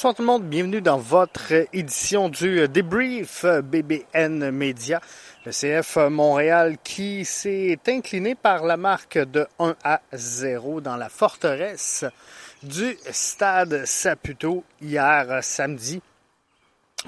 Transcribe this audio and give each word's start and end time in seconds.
Bonsoir 0.00 0.14
tout 0.14 0.22
le 0.22 0.28
monde, 0.28 0.44
bienvenue 0.44 0.80
dans 0.80 0.96
votre 0.96 1.52
édition 1.74 2.30
du 2.30 2.66
débrief 2.68 3.44
BBN 3.44 4.50
Media. 4.50 4.98
Le 5.44 5.52
CF 5.52 5.98
Montréal 6.08 6.78
qui 6.82 7.26
s'est 7.26 7.78
incliné 7.86 8.34
par 8.34 8.64
la 8.64 8.78
marque 8.78 9.18
de 9.18 9.46
1 9.58 9.76
à 9.84 10.00
0 10.14 10.80
dans 10.80 10.96
la 10.96 11.10
forteresse 11.10 12.06
du 12.62 12.96
stade 13.10 13.84
Saputo 13.84 14.64
hier 14.80 15.44
samedi. 15.44 16.00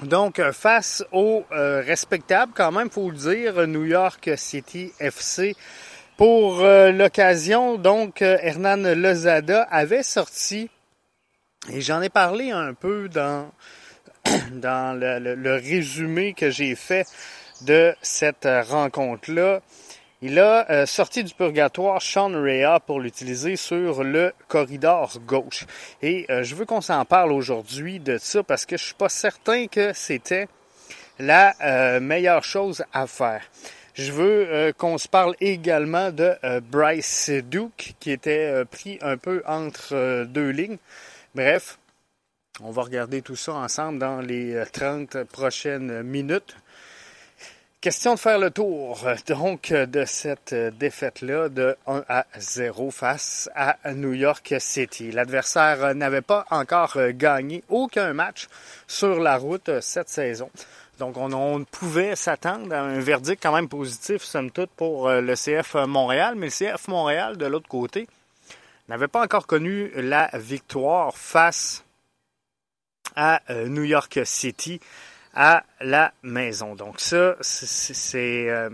Donc, 0.03 0.39
face 0.51 1.03
au 1.11 1.45
euh, 1.51 1.81
respectable, 1.81 2.51
quand 2.55 2.71
même, 2.71 2.91
faut 2.91 3.09
le 3.09 3.17
dire, 3.17 3.65
New 3.65 3.85
York 3.85 4.29
City 4.35 4.91
FC. 4.99 5.55
Pour 6.15 6.61
euh, 6.61 6.91
l'occasion, 6.91 7.79
donc, 7.79 8.21
Hernan 8.21 8.93
Lozada 8.93 9.63
avait 9.63 10.03
sorti 10.03 10.69
et 11.71 11.81
j'en 11.81 12.01
ai 12.01 12.09
parlé 12.09 12.51
un 12.51 12.73
peu 12.73 13.07
dans, 13.07 13.49
dans 14.51 14.99
le, 14.99 15.55
résumé 15.55 16.33
que 16.33 16.49
j'ai 16.49 16.75
fait 16.75 17.07
de 17.61 17.95
cette 18.01 18.47
rencontre-là. 18.67 19.61
Il 20.21 20.39
a 20.39 20.69
euh, 20.69 20.85
sorti 20.85 21.23
du 21.23 21.33
purgatoire 21.33 22.01
Sean 22.01 22.31
Rea 22.31 22.79
pour 22.79 22.99
l'utiliser 22.99 23.55
sur 23.55 24.03
le 24.03 24.33
corridor 24.47 25.19
gauche. 25.25 25.65
Et 26.01 26.25
euh, 26.29 26.43
je 26.43 26.55
veux 26.55 26.65
qu'on 26.65 26.81
s'en 26.81 27.03
parle 27.05 27.31
aujourd'hui 27.33 27.99
de 27.99 28.17
ça 28.17 28.41
parce 28.43 28.65
que 28.65 28.77
je 28.77 28.85
suis 28.85 28.93
pas 28.93 29.09
certain 29.09 29.67
que 29.67 29.91
c'était 29.93 30.47
la 31.19 31.53
euh, 31.61 31.99
meilleure 31.99 32.43
chose 32.43 32.83
à 32.93 33.07
faire. 33.07 33.41
Je 33.95 34.11
veux 34.11 34.73
qu'on 34.75 34.97
se 34.97 35.07
parle 35.07 35.35
également 35.39 36.09
de 36.09 36.33
Bryce 36.61 37.29
Duke 37.29 37.93
qui 37.99 38.09
était 38.09 38.65
pris 38.65 38.97
un 39.03 39.17
peu 39.17 39.43
entre 39.45 40.23
deux 40.23 40.49
lignes. 40.49 40.79
Bref, 41.35 41.79
on 42.61 42.69
va 42.69 42.83
regarder 42.83 43.23
tout 43.23 43.35
ça 43.35 43.53
ensemble 43.53 43.97
dans 43.97 44.21
les 44.21 44.63
30 44.71 45.15
euh, 45.15 45.25
prochaines 45.25 46.03
minutes. 46.03 46.55
Question 47.81 48.13
de 48.13 48.19
faire 48.19 48.37
le 48.37 48.51
tour 48.51 49.03
donc 49.27 49.73
de 49.73 50.05
cette 50.05 50.53
défaite-là 50.53 51.49
de 51.49 51.75
1 51.87 52.03
à 52.07 52.25
0 52.37 52.91
face 52.91 53.49
à 53.55 53.77
New 53.95 54.13
York 54.13 54.53
City. 54.59 55.11
L'adversaire 55.11 55.95
n'avait 55.95 56.21
pas 56.21 56.45
encore 56.51 56.99
gagné 57.09 57.63
aucun 57.67 58.13
match 58.13 58.47
sur 58.87 59.19
la 59.19 59.35
route 59.35 59.81
cette 59.81 60.09
saison. 60.09 60.51
Donc 60.99 61.17
on, 61.17 61.33
on 61.33 61.63
pouvait 61.63 62.15
s'attendre 62.15 62.75
à 62.75 62.81
un 62.81 62.99
verdict 62.99 63.41
quand 63.41 63.53
même 63.55 63.69
positif, 63.69 64.21
somme 64.21 64.51
toute, 64.51 64.69
pour 64.69 65.09
euh, 65.09 65.19
le 65.19 65.33
CF 65.33 65.73
Montréal. 65.87 66.35
Mais 66.37 66.47
le 66.47 66.51
CF 66.51 66.87
Montréal, 66.87 67.37
de 67.37 67.47
l'autre 67.47 67.67
côté, 67.67 68.07
n'avait 68.93 69.07
pas 69.07 69.23
encore 69.23 69.47
connu 69.47 69.91
la 69.95 70.29
victoire 70.35 71.17
face 71.17 71.83
à 73.15 73.41
euh, 73.49 73.67
New 73.67 73.83
York 73.83 74.19
City 74.23 74.79
à 75.33 75.63
la 75.81 76.13
maison. 76.21 76.75
Donc 76.75 76.99
ça, 76.99 77.35
c'est 77.41 78.49
euh, 78.51 78.69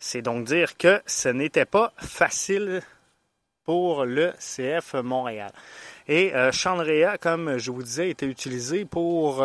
c'est 0.00 0.22
donc 0.22 0.46
dire 0.46 0.76
que 0.76 1.00
ce 1.06 1.28
n'était 1.28 1.64
pas 1.64 1.92
facile 1.96 2.82
pour 3.62 4.04
le 4.04 4.32
CF 4.38 4.94
Montréal. 4.94 5.52
Et 6.08 6.34
euh, 6.34 6.50
Chandrea, 6.50 7.18
comme 7.18 7.56
je 7.56 7.70
vous 7.70 7.84
disais, 7.84 8.10
était 8.10 8.26
utilisé 8.26 8.84
pour 8.84 9.44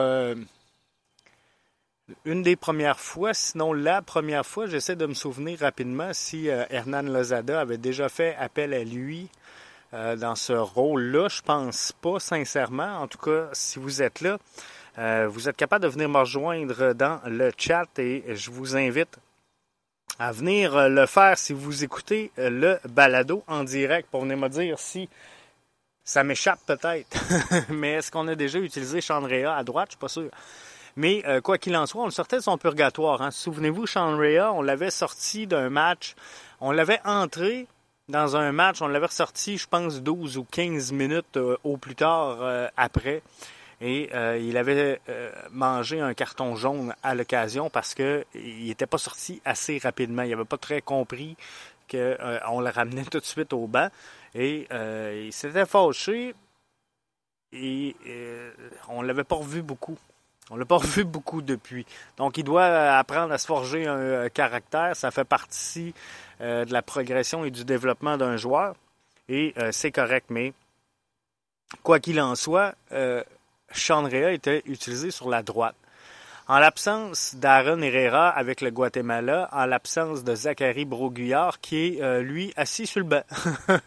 une 2.25 2.44
des 2.44 2.56
premières 2.56 3.00
fois, 3.00 3.34
sinon 3.34 3.74
la 3.74 4.02
première 4.02 4.46
fois, 4.46 4.68
j'essaie 4.68 4.96
de 4.96 5.06
me 5.06 5.14
souvenir 5.14 5.59
rapidement 5.59 6.12
si 6.14 6.50
euh, 6.50 6.66
Hernan 6.70 7.03
Lozada 7.03 7.62
avait 7.62 7.78
déjà 7.78 8.09
fait 8.09 8.35
appel 8.35 8.74
à 8.74 8.84
lui 8.84 9.30
euh, 9.94 10.16
dans 10.16 10.36
ce 10.36 10.54
rôle-là. 10.54 11.28
Je 11.30 11.42
pense 11.42 11.94
pas, 12.02 12.20
sincèrement. 12.20 13.00
En 13.02 13.08
tout 13.08 13.18
cas, 13.18 13.50
si 13.54 13.80
vous 13.80 14.02
êtes 14.02 14.22
là, 14.22 14.38
euh, 14.98 15.28
vous 15.30 15.50
êtes 15.50 15.58
capable 15.58 15.84
de 15.84 15.90
venir 15.90 16.09
me 16.09 16.20
rejoindre 16.20 16.94
dans 16.94 17.20
le 17.26 17.52
chat 17.58 17.88
et 17.98 18.36
je 18.36 18.52
vous 18.52 18.76
invite 18.76 19.18
à 20.20 20.32
venir 20.32 20.90
le 20.90 21.06
faire 21.06 21.38
si 21.38 21.53
vous 21.53 21.84
écoutez 21.84 22.32
le 22.38 22.78
balado 22.88 23.44
en 23.48 23.64
direct 23.64 24.09
pour 24.12 24.22
venir 24.22 24.38
me 24.38 24.48
dire 24.48 24.78
si 24.78 25.09
ça 26.03 26.24
m'échappe 26.24 26.59
peut-être. 26.66 27.18
Mais 27.70 27.94
est-ce 27.94 28.12
qu'on 28.12 28.28
a 28.28 28.36
déjà 28.36 28.59
utilisé 28.59 29.02
Chandrea 29.02 29.56
à 29.56 29.64
droite? 29.64 29.90
Je 29.90 29.94
suis 29.94 30.00
pas 30.00 30.09
sûr. 30.09 30.30
Mais 30.96 31.24
euh, 31.26 31.42
quoi 31.42 31.58
qu'il 31.58 31.76
en 31.76 31.86
soit, 31.86 32.03
on 32.03 32.06
le 32.06 32.12
sortait 32.12 32.38
de 32.38 32.42
son 32.42 32.58
purgatoire. 32.58 33.22
Hein. 33.22 33.32
Souvenez-vous, 33.32 33.88
Sean 33.88 34.16
Rea, 34.18 34.52
on 34.53 34.62
l'avait 34.62 34.92
sorti 34.92 35.48
d'un 35.48 35.70
match, 35.70 36.14
on 36.59 36.72
l'avait 36.72 37.00
entré 37.03 37.68
dans 38.09 38.36
un 38.36 38.52
match, 38.52 38.81
on 38.81 38.88
l'avait 38.88 39.08
ressorti, 39.08 39.58
je 39.58 39.68
pense, 39.68 40.02
12 40.02 40.38
ou 40.38 40.44
15 40.44 40.91
minutes 40.91 41.38
euh, 41.38 41.58
au 41.64 41.78
plus 41.78 41.96
tard 41.96 42.38
euh, 42.41 42.68
après. 42.78 43.22
Et 43.81 44.09
il 44.40 44.56
avait 44.56 45.02
mangé 45.52 46.00
un 46.00 46.14
carton 46.14 46.56
jaune 46.56 46.96
à 47.03 47.16
l'occasion 47.16 47.69
parce 47.69 47.94
qu'il 47.94 48.24
n'était 48.34 48.86
pas 48.86 48.97
sorti 48.97 49.41
assez 49.44 49.78
rapidement. 49.78 50.22
Il 50.22 50.30
n'avait 50.30 50.46
pas 50.46 50.58
très 50.58 50.81
compris 50.81 51.36
qu'on 51.91 52.62
le 52.62 52.69
ramenait 52.69 53.03
tout 53.03 53.19
de 53.19 53.25
suite 53.25 53.52
au 53.52 53.68
banc. 53.68 53.90
Et 54.35 54.70
il 54.72 55.34
s'était 55.34 55.66
fâché 55.66 56.34
et 57.52 57.96
on 58.88 59.02
ne 59.02 59.08
l'avait 59.08 59.25
pas 59.25 59.35
revu 59.35 59.62
beaucoup. 59.62 59.97
On 60.50 60.56
l'a 60.56 60.66
pas 60.66 60.78
revu 60.78 61.04
beaucoup 61.04 61.42
depuis. 61.42 61.86
Donc, 62.18 62.38
il 62.38 62.44
doit 62.44 62.66
apprendre 62.98 63.34
à 63.34 63.38
se 63.38 63.48
forger 63.48 63.88
un 63.88 63.98
euh, 63.98 64.30
caractère. 64.30 64.96
Ça 64.96 65.12
fait 65.12 65.24
partie 65.24 65.94
euh, 66.42 66.66
de 66.66 66.74
la 66.74 66.81
progression 66.81 67.46
et 67.46 67.52
du 67.52 67.64
développement 67.64 68.18
d'un 68.18 68.38
joueur. 68.38 68.76
Et 69.30 69.53
euh, 69.58 69.72
c'est 69.72 69.92
correct. 69.92 70.26
Mais, 70.30 70.53
quoi 71.84 72.00
qu'il 72.00 72.20
en 72.20 72.36
soit, 72.36 72.76
euh, 72.92 73.24
était 73.74 74.62
utilisé 74.66 75.12
sur 75.12 75.30
la 75.30 75.42
droite. 75.42 75.76
En 76.48 76.59
l'absence 76.59 77.36
d'Aaron 77.36 77.82
Herrera 77.82 78.30
avec 78.30 78.59
le 78.59 78.70
Guatemala, 78.70 79.48
en 79.53 79.66
l'absence 79.66 80.26
de 80.26 80.36
Zachary 80.36 80.84
Broguillard, 80.84 81.62
qui 81.62 81.98
est, 81.98 82.22
lui, 82.22 82.52
assis 82.58 82.86
sur 82.86 83.00
le 83.00 83.06
banc, 83.06 83.24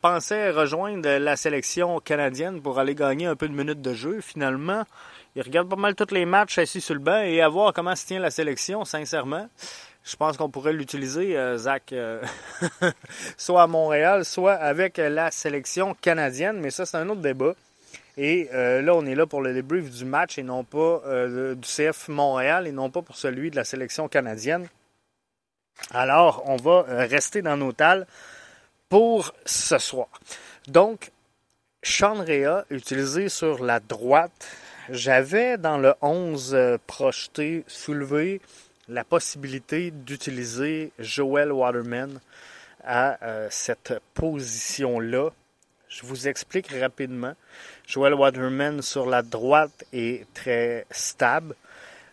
pensait 0.00 0.50
rejoindre 0.50 1.08
la 1.18 1.36
sélection 1.36 2.00
canadienne 2.00 2.60
pour 2.60 2.78
aller 2.78 2.94
gagner 2.94 3.26
un 3.26 3.36
peu 3.36 3.48
de 3.48 3.54
minutes 3.54 3.82
de 3.82 3.94
jeu. 3.94 4.20
Finalement, 4.20 4.84
il 5.36 5.42
regarde 5.42 5.68
pas 5.68 5.76
mal 5.76 5.94
tous 5.94 6.14
les 6.14 6.24
matchs 6.24 6.56
assis 6.56 6.80
sur 6.80 6.94
le 6.94 7.00
banc 7.00 7.20
et 7.20 7.42
à 7.42 7.48
voir 7.48 7.74
comment 7.74 7.94
se 7.94 8.06
tient 8.06 8.18
la 8.18 8.30
sélection, 8.30 8.86
sincèrement. 8.86 9.48
Je 10.02 10.16
pense 10.16 10.36
qu'on 10.36 10.48
pourrait 10.48 10.72
l'utiliser, 10.72 11.36
euh, 11.36 11.58
Zach, 11.58 11.92
euh, 11.92 12.22
soit 13.36 13.64
à 13.64 13.66
Montréal, 13.66 14.24
soit 14.24 14.54
avec 14.54 14.98
la 14.98 15.30
sélection 15.30 15.94
canadienne, 16.00 16.58
mais 16.60 16.70
ça, 16.70 16.86
c'est 16.86 16.96
un 16.96 17.08
autre 17.08 17.20
débat. 17.20 17.52
Et 18.16 18.48
euh, 18.54 18.80
là, 18.80 18.94
on 18.94 19.04
est 19.04 19.16
là 19.16 19.26
pour 19.26 19.42
le 19.42 19.52
débrief 19.52 19.90
du 19.90 20.04
match 20.04 20.38
et 20.38 20.42
non 20.42 20.64
pas 20.64 21.02
du 21.54 21.60
CF 21.60 22.08
Montréal 22.08 22.66
et 22.66 22.72
non 22.72 22.88
pas 22.88 23.02
pour 23.02 23.16
celui 23.16 23.50
de 23.50 23.56
la 23.56 23.64
sélection 23.64 24.08
canadienne. 24.08 24.68
Alors, 25.90 26.44
on 26.46 26.56
va 26.56 26.84
rester 26.88 27.42
dans 27.42 27.58
nos 27.58 27.72
tales 27.72 28.06
pour 28.88 29.32
ce 29.44 29.78
soir. 29.78 30.08
Donc, 30.68 31.10
Chandrea, 31.82 32.64
utilisé 32.70 33.28
sur 33.28 33.62
la 33.62 33.80
droite, 33.80 34.48
j'avais 34.88 35.58
dans 35.58 35.78
le 35.78 35.94
11 36.00 36.54
euh, 36.54 36.78
projeté, 36.86 37.64
soulevé 37.66 38.40
la 38.88 39.04
possibilité 39.04 39.90
d'utiliser 39.90 40.92
Joel 40.98 41.52
Waterman 41.52 42.20
à 42.84 43.24
euh, 43.24 43.48
cette 43.50 43.94
position-là. 44.14 45.30
Je 45.88 46.06
vous 46.06 46.28
explique 46.28 46.68
rapidement. 46.68 47.34
Joel 47.86 48.14
Waterman 48.14 48.82
sur 48.82 49.06
la 49.06 49.22
droite 49.22 49.84
est 49.92 50.26
très 50.34 50.86
stable, 50.90 51.54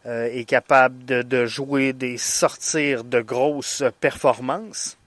euh, 0.05 0.25
est 0.25 0.45
capable 0.45 1.05
de, 1.05 1.21
de, 1.21 1.45
jouer 1.45 1.93
des 1.93 2.17
sortir 2.17 3.03
de 3.03 3.21
grosses 3.21 3.83
performances. 3.99 4.97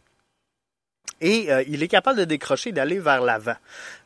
Et 1.20 1.48
il 1.68 1.82
est 1.82 1.88
capable 1.88 2.18
de 2.18 2.24
décrocher, 2.24 2.72
d'aller 2.72 2.98
vers 2.98 3.22
l'avant. 3.22 3.56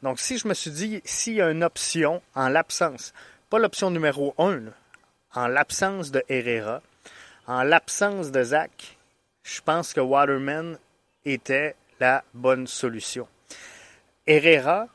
Donc, 0.03 0.21
si 0.21 0.39
je 0.39 0.47
me 0.47 0.55
suis 0.55 0.71
dit, 0.71 1.03
s'il 1.05 1.35
y 1.35 1.43
a 1.43 1.51
une 1.51 1.65
option 1.65 2.23
en 2.35 2.49
l'absence 2.49 3.13
pas 3.51 3.59
l'option 3.59 3.91
numéro 3.91 4.33
1, 4.39 4.61
en 5.35 5.49
l'absence 5.49 6.13
de 6.13 6.23
Herrera, 6.29 6.83
en 7.49 7.65
l'absence 7.65 8.31
de 8.31 8.45
Zach, 8.45 8.97
je 9.43 9.61
pense 9.61 9.93
que 9.93 9.99
Waterman 10.01 10.79
était 11.25 11.75
la 11.99 12.23
bonne 12.33 12.69
solution. 12.69 13.27
Herrera, 14.25 14.87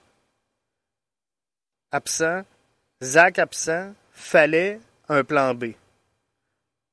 absent, 1.91 2.43
Zach 3.03 3.39
absent, 3.39 3.93
fallait 4.13 4.79
un 5.09 5.25
plan 5.25 5.53
B. 5.53 5.73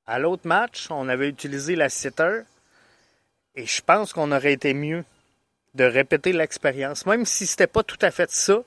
À 0.05 0.19
l'autre 0.19 0.49
match, 0.49 0.88
on 0.91 1.08
avait 1.08 1.29
utilisé 1.29 1.76
la 1.76 1.88
sitter 1.88 2.43
et 3.55 3.67
je 3.67 3.83
pense 3.83 4.13
qu'on 4.13 4.33
aurait 4.33 4.53
été 4.53 4.75
mieux 4.75 5.05
de 5.75 5.85
répéter 5.85 6.33
l'expérience, 6.33 7.07
même 7.07 7.25
si 7.25 7.47
ce 7.47 7.53
n'était 7.53 7.67
pas 7.67 7.83
tout 7.83 7.99
à 8.03 8.11
fait 8.11 8.31
ça. 8.31 8.63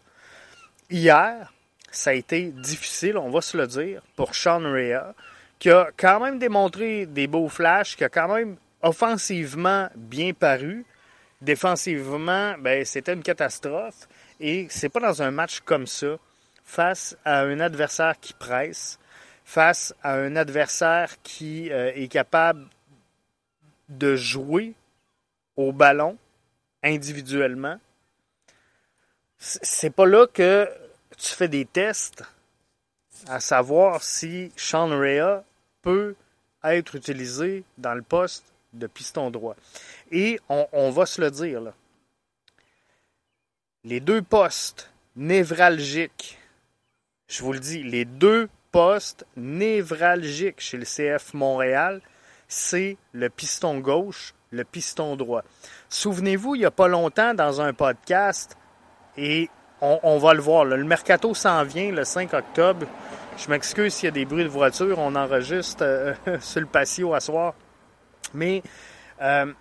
Hier, 0.90 1.54
ça 1.92 2.12
a 2.12 2.14
été 2.14 2.52
difficile, 2.52 3.18
on 3.18 3.30
va 3.30 3.42
se 3.42 3.58
le 3.58 3.68
dire, 3.68 4.02
pour 4.16 4.36
Sean 4.36 4.62
Rea, 4.62 5.14
qui 5.60 5.70
a 5.70 5.90
quand 5.98 6.20
même 6.20 6.40
démontré 6.40 7.06
des 7.06 7.28
beaux 7.28 7.50
flashs, 7.50 7.96
qui 7.96 8.04
a 8.04 8.10
quand 8.10 8.34
même 8.34 8.58
offensivement 8.82 9.90
bien 9.96 10.34
paru. 10.34 10.86
Défensivement, 11.42 12.56
ben, 12.60 12.86
c'était 12.86 13.14
une 13.14 13.24
catastrophe. 13.24 14.08
Et 14.40 14.68
c'est 14.70 14.90
pas 14.90 15.00
dans 15.00 15.22
un 15.22 15.32
match 15.32 15.62
comme 15.62 15.88
ça. 15.88 16.18
face 16.64 17.16
à 17.24 17.42
un 17.42 17.60
adversaire 17.60 18.20
qui 18.20 18.34
presse, 18.34 18.98
face 19.44 19.94
à 20.02 20.16
un 20.16 20.36
adversaire 20.36 21.14
qui 21.22 21.72
euh, 21.72 21.92
est 21.94 22.08
capable 22.08 22.66
de 23.90 24.16
jouer 24.16 24.74
au 25.56 25.72
ballon 25.72 26.18
individuellement, 26.84 27.80
c'est 29.38 29.90
pas 29.90 30.06
là 30.06 30.28
que 30.28 30.70
tu 31.18 31.34
fais 31.34 31.48
des 31.48 31.66
tests 31.66 32.24
à 33.28 33.40
savoir 33.40 34.04
si 34.04 34.52
Sean 34.56 34.90
Rea 34.90 35.44
peut 35.82 36.16
être 36.64 36.96
utilisé 36.96 37.64
dans 37.78 37.94
le 37.94 38.02
poste 38.02 38.46
de 38.74 38.88
piston 38.88 39.32
droit. 39.32 39.56
Et 40.12 40.40
on, 40.50 40.92
va 40.92 41.06
se 41.06 41.22
le 41.22 41.32
dire, 41.32 41.74
les 43.84 44.00
deux 44.00 44.22
postes 44.22 44.92
névralgiques, 45.16 46.38
je 47.28 47.44
vous 47.44 47.54
le 47.54 47.60
dis, 47.60 47.84
les 47.84 48.06
deux 48.06 48.50
postes 48.72 49.26
névralgiques 49.38 50.60
chez 50.60 50.78
le 50.78 50.86
CF 50.86 51.34
Montréal, 51.34 52.02
c'est 52.48 52.98
le 53.14 53.30
piston 53.30 53.80
gauche, 53.80 54.34
le 54.52 54.64
piston 54.64 55.16
droit. 55.16 55.44
Souvenez-vous, 55.90 56.56
il 56.56 56.60
n'y 56.60 56.66
a 56.66 56.72
pas 56.72 56.88
longtemps, 56.88 57.34
dans 57.34 57.62
un 57.62 57.74
podcast, 57.74 58.58
et 59.18 59.50
on, 59.82 60.18
va 60.18 60.34
le 60.34 60.42
voir, 60.42 60.66
le 60.66 60.84
mercato 60.84 61.34
s'en 61.34 61.64
vient 61.64 61.92
le 61.92 62.04
5 62.04 62.34
octobre. 62.34 62.88
Je 63.38 63.50
m'excuse 63.50 63.94
s'il 63.94 64.06
y 64.06 64.08
a 64.08 64.12
des 64.12 64.26
bruits 64.26 64.44
de 64.44 64.50
voiture, 64.50 64.98
on 65.00 65.16
enregistre 65.16 65.84
euh, 65.84 66.14
sur 66.40 66.62
le 66.62 66.66
patio 66.66 67.14
à 67.14 67.20
soir. 67.20 67.54
Mais 68.34 68.64
euh, 69.22 69.54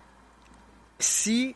si 0.99 1.55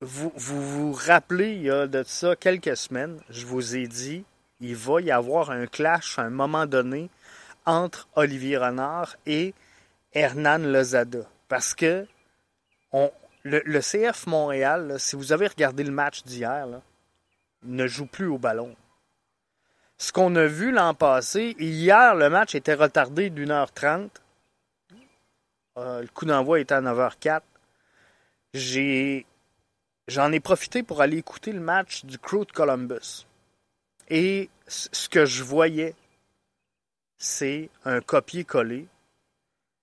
vous, 0.00 0.32
vous, 0.34 0.92
rappelez, 0.92 1.52
il 1.52 1.62
y 1.62 1.70
a 1.70 1.86
de 1.86 2.02
ça 2.06 2.36
quelques 2.36 2.76
semaines, 2.76 3.20
je 3.28 3.44
vous 3.44 3.76
ai 3.76 3.86
dit, 3.86 4.24
il 4.60 4.76
va 4.76 5.00
y 5.00 5.10
avoir 5.10 5.50
un 5.50 5.66
clash 5.66 6.18
à 6.18 6.22
un 6.22 6.30
moment 6.30 6.66
donné 6.66 7.10
entre 7.70 8.08
Olivier 8.16 8.56
Renard 8.56 9.16
et 9.26 9.54
Hernan 10.12 10.58
Lozada. 10.58 11.20
Parce 11.48 11.74
que 11.74 12.06
le, 13.44 13.80
CF 13.80 14.26
Montréal, 14.26 14.96
si 14.98 15.14
vous 15.14 15.32
avez 15.32 15.46
regardé 15.46 15.84
le 15.84 15.92
match 15.92 16.24
d'hier, 16.24 16.66
ne 17.62 17.86
joue 17.86 18.06
plus 18.06 18.26
au 18.26 18.38
ballon. 18.38 18.74
Ce 19.98 20.12
qu'on 20.12 20.34
a 20.34 20.46
vu 20.46 20.72
l'an 20.72 20.94
passé, 20.94 21.54
hier, 21.58 22.14
le 22.16 22.28
match 22.28 22.54
était 22.54 22.74
retardé 22.74 23.30
d'une 23.30 23.50
heure 23.52 23.72
trente. 23.72 24.20
Euh, 25.76 26.00
le 26.00 26.08
coup 26.08 26.24
d'envoi 26.24 26.58
était 26.58 26.74
à 26.74 26.80
9h04. 26.80 27.42
J'ai, 28.52 29.26
j'en 30.08 30.32
ai 30.32 30.40
profité 30.40 30.82
pour 30.82 31.02
aller 31.02 31.18
écouter 31.18 31.52
le 31.52 31.60
match 31.60 32.04
du 32.04 32.18
Crew 32.18 32.44
de 32.46 32.52
Columbus. 32.52 33.26
Et 34.08 34.50
ce 34.66 35.08
que 35.08 35.24
je 35.24 35.44
voyais, 35.44 35.94
c'est 37.20 37.70
un 37.84 38.00
copier-coller 38.00 38.88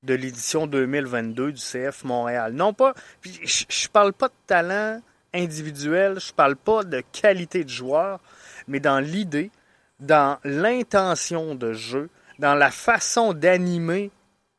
de 0.03 0.13
l'édition 0.13 0.67
2022 0.67 1.53
du 1.53 1.61
CF 1.61 2.03
Montréal. 2.03 2.51
Non 2.53 2.73
pas, 2.73 2.93
je, 3.23 3.63
je 3.69 3.87
parle 3.87 4.11
pas 4.11 4.27
de 4.27 4.33
talent 4.47 5.01
individuel, 5.33 6.19
je 6.19 6.33
parle 6.33 6.55
pas 6.55 6.83
de 6.83 7.01
qualité 7.11 7.63
de 7.63 7.69
joueur, 7.69 8.19
mais 8.67 8.79
dans 8.79 8.99
l'idée, 8.99 9.51
dans 9.99 10.39
l'intention 10.43 11.55
de 11.55 11.73
jeu, 11.73 12.09
dans 12.39 12.55
la 12.55 12.71
façon 12.71 13.33
d'animer 13.33 14.11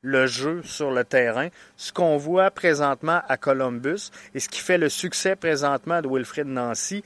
le 0.02 0.26
jeu 0.26 0.62
sur 0.62 0.92
le 0.92 1.04
terrain, 1.04 1.48
ce 1.76 1.92
qu'on 1.92 2.16
voit 2.16 2.50
présentement 2.50 3.20
à 3.28 3.36
Columbus 3.36 4.10
et 4.34 4.40
ce 4.40 4.48
qui 4.48 4.60
fait 4.60 4.78
le 4.78 4.88
succès 4.88 5.34
présentement 5.34 6.00
de 6.00 6.08
Wilfred 6.08 6.46
Nancy, 6.46 7.02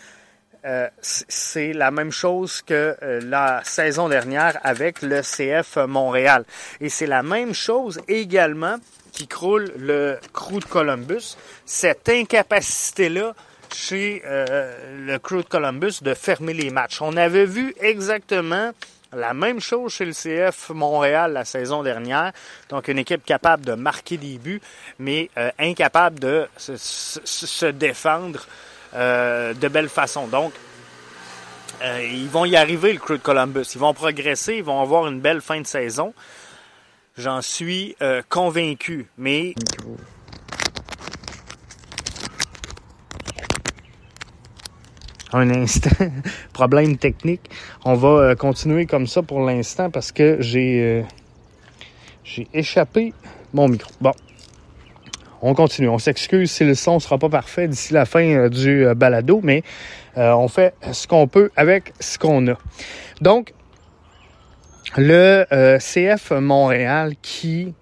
euh, 0.64 0.88
c'est 1.00 1.72
la 1.72 1.90
même 1.90 2.12
chose 2.12 2.62
que 2.62 2.96
euh, 3.02 3.20
la 3.24 3.62
saison 3.64 4.08
dernière 4.08 4.60
avec 4.62 5.02
le 5.02 5.20
CF 5.20 5.76
Montréal. 5.88 6.44
Et 6.80 6.88
c'est 6.88 7.06
la 7.06 7.24
même 7.24 7.52
chose 7.52 8.00
également 8.06 8.76
qui 9.10 9.26
croule 9.26 9.72
le 9.76 10.18
Crew 10.32 10.60
de 10.60 10.64
Columbus. 10.64 11.36
Cette 11.66 12.08
incapacité-là 12.08 13.34
chez 13.74 14.22
euh, 14.24 15.04
le 15.04 15.18
Crew 15.18 15.38
de 15.38 15.48
Columbus 15.48 15.94
de 16.00 16.14
fermer 16.14 16.54
les 16.54 16.70
matchs. 16.70 17.02
On 17.02 17.16
avait 17.16 17.46
vu 17.46 17.74
exactement 17.80 18.70
la 19.12 19.34
même 19.34 19.60
chose 19.60 19.92
chez 19.92 20.04
le 20.04 20.12
CF 20.12 20.70
Montréal 20.70 21.32
la 21.32 21.44
saison 21.44 21.82
dernière. 21.82 22.32
Donc, 22.68 22.86
une 22.86 22.98
équipe 22.98 23.24
capable 23.24 23.64
de 23.64 23.74
marquer 23.74 24.16
des 24.16 24.38
buts, 24.38 24.62
mais 24.98 25.28
incapable 25.58 26.18
de 26.20 26.48
se, 26.56 26.76
se 26.76 27.66
défendre 27.66 28.46
euh, 28.94 29.54
de 29.54 29.68
belle 29.68 29.88
façon. 29.88 30.26
Donc, 30.26 30.52
euh, 31.82 32.06
ils 32.12 32.28
vont 32.28 32.44
y 32.44 32.56
arriver, 32.56 32.92
le 32.92 32.98
Crew 32.98 33.12
de 33.12 33.16
Columbus. 33.18 33.64
Ils 33.74 33.80
vont 33.80 33.94
progresser, 33.94 34.56
ils 34.56 34.64
vont 34.64 34.80
avoir 34.80 35.06
une 35.06 35.20
belle 35.20 35.40
fin 35.40 35.60
de 35.60 35.66
saison. 35.66 36.12
J'en 37.16 37.42
suis 37.42 37.96
euh, 38.02 38.22
convaincu. 38.28 39.06
Mais. 39.16 39.54
Un 45.32 45.50
instant, 45.50 45.90
problème 46.52 46.98
technique. 46.98 47.50
On 47.84 47.94
va 47.94 48.34
continuer 48.36 48.84
comme 48.84 49.06
ça 49.06 49.22
pour 49.22 49.40
l'instant 49.40 49.90
parce 49.90 50.12
que 50.12 50.36
j'ai 50.40 51.06
j'ai 52.22 52.48
échappé 52.52 53.14
mon 53.54 53.68
micro. 53.68 53.90
Bon, 54.00 54.12
on 55.42 55.54
continue. 55.54 55.88
On 55.88 55.98
s'excuse 55.98 56.50
si 56.50 56.64
le 56.64 56.74
son 56.74 57.00
sera 57.00 57.18
pas 57.18 57.28
parfait 57.28 57.68
d'ici 57.68 57.92
la 57.92 58.06
fin 58.06 58.24
euh, 58.24 58.48
du 58.48 58.86
euh, 58.86 58.94
balado, 58.94 59.40
mais 59.42 59.62
euh, 60.16 60.32
on 60.32 60.48
fait 60.48 60.74
ce 60.92 61.06
qu'on 61.06 61.26
peut 61.26 61.50
avec 61.56 61.92
ce 62.00 62.18
qu'on 62.18 62.46
a. 62.48 62.58
Donc, 63.20 63.52
le 64.96 65.46
CF 65.78 66.32
Montréal 66.32 67.14
qui 67.22 67.74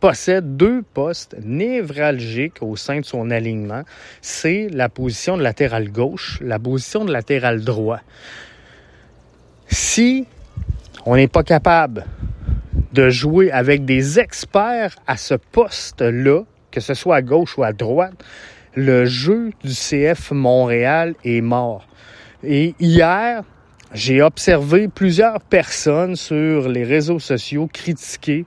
possède 0.00 0.56
deux 0.56 0.82
postes 0.82 1.36
névralgiques 1.42 2.62
au 2.62 2.76
sein 2.76 3.00
de 3.00 3.04
son 3.04 3.30
alignement, 3.30 3.82
c'est 4.22 4.68
la 4.68 4.88
position 4.88 5.36
de 5.36 5.42
latéral 5.42 5.90
gauche, 5.90 6.38
la 6.40 6.60
position 6.60 7.04
de 7.04 7.12
latéral 7.12 7.64
droit. 7.64 8.00
Si 9.66 10.24
on 11.04 11.16
n'est 11.16 11.26
pas 11.26 11.42
capable 11.42 12.04
de 12.92 13.10
jouer 13.10 13.50
avec 13.50 13.84
des 13.84 14.18
experts 14.18 14.96
à 15.06 15.16
ce 15.16 15.34
poste-là, 15.34 16.42
que 16.70 16.80
ce 16.80 16.94
soit 16.94 17.16
à 17.16 17.22
gauche 17.22 17.58
ou 17.58 17.64
à 17.64 17.72
droite, 17.72 18.24
le 18.74 19.04
jeu 19.04 19.50
du 19.64 19.72
CF 19.72 20.30
Montréal 20.30 21.14
est 21.24 21.40
mort. 21.40 21.86
Et 22.44 22.74
hier, 22.78 23.42
j'ai 23.92 24.22
observé 24.22 24.88
plusieurs 24.88 25.40
personnes 25.40 26.14
sur 26.14 26.68
les 26.68 26.84
réseaux 26.84 27.18
sociaux 27.18 27.68
critiquer 27.72 28.44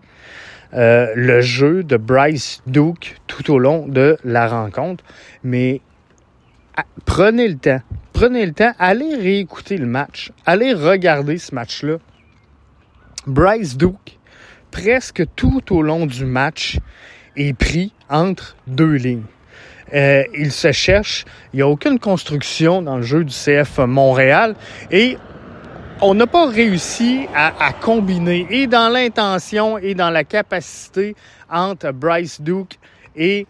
euh, 0.74 1.12
le 1.16 1.42
jeu 1.42 1.84
de 1.84 1.98
Bryce 1.98 2.62
Duke 2.68 3.18
tout 3.28 3.52
au 3.52 3.60
long 3.60 3.88
de 3.88 4.18
la 4.24 4.48
rencontre. 4.48 5.04
Mais 5.44 5.82
ah, 6.78 6.86
prenez 7.06 7.48
le 7.48 7.58
temps, 7.58 7.82
prenez 8.14 8.46
le 8.46 8.54
temps, 8.54 8.72
allez 8.80 9.16
réécouter 9.16 9.78
le 9.78 9.88
match, 9.88 10.32
allez 10.46 10.74
regarder 10.74 11.38
ce 11.38 11.54
match-là. 11.54 11.98
Bryce 13.28 13.78
Duke 13.78 14.20
presque 14.72 15.24
tout 15.36 15.62
au 15.76 15.82
long 15.82 16.06
du 16.06 16.26
match 16.26 16.80
est 17.36 17.54
pris 17.54 17.94
entre 18.10 18.56
deux 18.68 18.94
lignes. 18.94 19.26
Euh, 19.94 20.24
il 20.34 20.52
se 20.52 20.72
cherche, 20.72 21.26
il 21.54 21.58
n'y 21.58 21.62
a 21.62 21.68
aucune 21.68 22.00
construction 22.00 22.82
dans 22.82 22.98
le 22.98 23.04
jeu 23.04 23.24
du 23.24 23.34
CF 23.34 23.80
Montréal 23.80 24.56
et 24.90 25.18
on 26.02 26.14
n'a 26.16 26.26
pas 26.26 26.48
réussi 26.48 27.28
à, 27.36 27.74
combiner 27.74 28.48
et 28.50 28.68
dans 28.68 28.90
l'intention 28.90 29.78
et 29.78 29.94
dans 29.94 30.10
la 30.10 30.24
capacité 30.24 31.16
entre 31.50 31.92
Bryce 31.92 32.42
Duke 32.42 32.80
et 33.16 33.46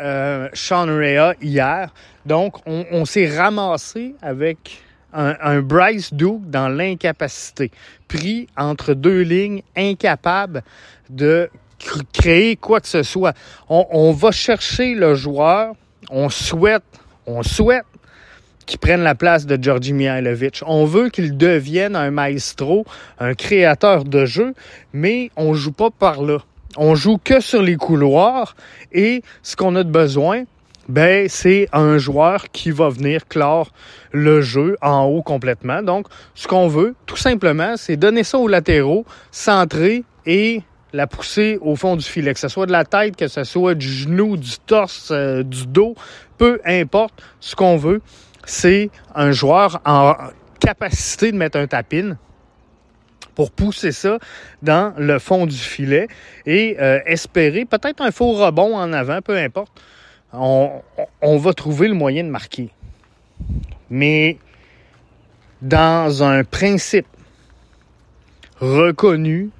euh, 0.00 0.48
Sean 0.54 0.86
Rea 0.86 1.34
hier. 1.40 1.92
Donc, 2.26 2.56
on 2.66 3.04
s'est 3.04 3.28
ramassé 3.28 4.16
avec 4.22 4.82
un, 5.14 5.60
Bryce 5.60 6.12
Duke 6.12 6.50
dans 6.50 6.68
l'incapacité, 6.68 7.70
pris 8.08 8.48
entre 8.56 8.94
deux 8.94 9.22
lignes, 9.22 9.62
incapable 9.76 10.62
de 11.08 11.48
créer 12.12 12.56
quoi 12.56 12.80
que 12.80 12.88
ce 12.88 13.02
soit. 13.02 13.34
On, 13.68 14.12
va 14.12 14.30
chercher 14.30 14.94
le 14.94 15.14
joueur, 15.14 15.74
on 16.10 16.28
souhaite, 16.28 16.82
on 17.26 17.42
souhaite 17.42 17.84
qu'il 18.66 18.78
prenne 18.78 19.02
la 19.02 19.14
place 19.14 19.46
de 19.46 19.62
Georgi 19.62 19.92
Mihailovic. 19.92 20.62
On 20.66 20.86
veut 20.86 21.10
qu'il 21.10 21.36
devienne 21.36 21.96
un 21.96 22.10
maestro, 22.10 22.86
un 23.18 23.34
créateur 23.34 24.04
de 24.04 24.24
jeu, 24.24 24.54
mais 24.92 25.30
on 25.36 25.54
joue 25.54 25.72
pas 25.72 25.90
par 25.90 26.22
là. 26.22 26.38
On 26.76 26.94
joue 26.94 27.18
que 27.22 27.40
sur 27.40 27.62
les 27.62 27.76
couloirs 27.76 28.56
et 28.92 29.22
ce 29.42 29.54
qu'on 29.54 29.76
a 29.76 29.84
de 29.84 29.90
besoin, 29.90 30.44
ben 30.88 31.28
c'est 31.28 31.68
un 31.72 31.98
joueur 31.98 32.50
qui 32.50 32.70
va 32.70 32.88
venir 32.88 33.26
clore 33.28 33.70
le 34.12 34.40
jeu 34.40 34.76
en 34.82 35.04
haut 35.04 35.22
complètement. 35.22 35.82
Donc, 35.82 36.06
ce 36.34 36.46
qu'on 36.46 36.68
veut, 36.68 36.94
tout 37.06 37.16
simplement, 37.16 37.76
c'est 37.76 37.96
donner 37.96 38.24
ça 38.24 38.38
aux 38.38 38.48
latéraux, 38.48 39.04
centrer 39.30 40.04
et 40.26 40.62
la 40.92 41.06
pousser 41.06 41.58
au 41.60 41.74
fond 41.74 41.96
du 41.96 42.04
filet, 42.04 42.32
que 42.32 42.40
ce 42.40 42.48
soit 42.48 42.66
de 42.66 42.72
la 42.72 42.84
tête, 42.84 43.16
que 43.16 43.26
ce 43.26 43.42
soit 43.42 43.74
du 43.74 43.88
genou, 43.88 44.36
du 44.36 44.58
torse, 44.64 45.10
euh, 45.10 45.42
du 45.42 45.66
dos, 45.66 45.94
peu 46.38 46.60
importe 46.64 47.14
ce 47.40 47.56
qu'on 47.56 47.76
veut, 47.76 48.00
c'est 48.46 48.90
un 49.14 49.32
joueur 49.32 49.80
en 49.84 50.14
capacité 50.60 51.32
de 51.32 51.36
mettre 51.36 51.58
un 51.58 51.66
tapin 51.66 52.16
pour 53.34 53.50
pousser 53.50 53.90
ça 53.90 54.18
dans 54.62 54.94
le 54.96 55.18
fond 55.18 55.46
du 55.46 55.56
filet 55.56 56.06
et 56.46 56.76
euh, 56.80 57.00
espérer 57.06 57.64
peut-être 57.64 58.00
un 58.00 58.12
faux 58.12 58.32
rebond 58.32 58.76
en 58.76 58.92
avant, 58.92 59.20
peu 59.20 59.36
importe. 59.36 59.72
On, 60.36 61.36
va 61.38 61.52
trouver 61.54 61.88
le 61.88 61.94
moyen 61.94 62.24
de 62.24 62.28
marquer. 62.28 62.70
Mais 63.90 64.38
dans 65.62 66.22
un 66.22 66.42
principe 66.44 67.06
reconnu, 68.60 69.50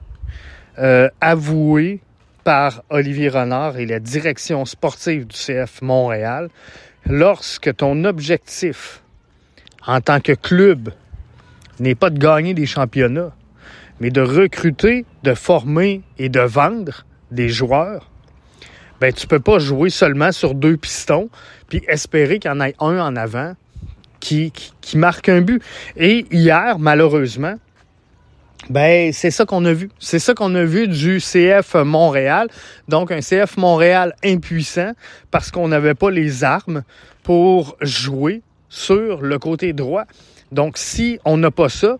euh, 0.79 1.09
avoué 1.21 2.01
par 2.43 2.83
Olivier 2.91 3.29
Renard 3.29 3.79
et 3.79 3.87
la 3.87 4.01
direction 4.01 4.65
sportive 4.65 5.27
du 5.27 5.37
CF 5.37 5.81
Montréal, 5.83 6.51
lorsque 7.07 7.77
ton 7.77 8.05
objectif 8.05 9.03
en 9.87 10.01
tant 10.01 10.21
que 10.21 10.33
club 10.33 10.91
n'est 11.79 11.95
pas 11.95 12.11
de 12.11 12.19
gagner 12.19 12.55
des 12.55 12.67
championnats, 12.67 13.33
mais 14.01 14.11
de 14.11 14.21
recruter, 14.21 15.05
de 15.23 15.35
former 15.35 16.03
et 16.19 16.29
de 16.29 16.41
vendre 16.41 17.05
des 17.31 17.49
joueurs, 17.49 18.11
ben 19.01 19.13
tu 19.13 19.27
peux 19.27 19.41
pas 19.41 19.59
jouer 19.59 19.91
seulement 19.91 20.33
sur 20.33 20.55
deux 20.55 20.77
pistons 20.77 21.29
puis 21.69 21.83
espérer 21.89 22.39
qu'il 22.39 22.51
y 22.51 22.55
en 22.55 22.61
ait 22.61 22.75
un 22.81 22.99
en 22.99 23.17
avant 23.17 23.55
qui, 24.21 24.53
qui, 24.81 24.97
marque 24.97 25.29
un 25.29 25.43
but. 25.43 25.63
Et 25.97 26.27
hier, 26.31 26.79
malheureusement, 26.79 27.57
ben, 28.71 29.13
c'est 29.13 29.31
ça 29.31 29.45
qu'on 29.45 29.65
a 29.67 29.73
vu. 29.73 29.91
C'est 29.99 30.19
ça 30.19 30.33
qu'on 30.33 30.55
a 30.55 30.65
vu 30.65 30.89
du 30.89 31.19
CF 31.19 31.75
Montréal. 31.75 32.49
Donc, 32.89 33.11
un 33.11 33.21
CF 33.21 33.59
Montréal 33.59 34.15
impuissant 34.25 34.93
parce 35.31 35.51
qu'on 35.51 35.69
n'avait 35.69 35.95
pas 35.95 36.11
les 36.11 36.43
armes 36.43 36.83
pour 37.23 37.77
jouer 37.83 38.43
sur 38.71 39.21
le 39.21 39.39
côté 39.39 39.73
droit. 39.73 40.05
Donc, 40.53 40.79
si 40.79 41.19
on 41.25 41.37
n'a 41.37 41.51
pas 41.51 41.69
ça, 41.69 41.99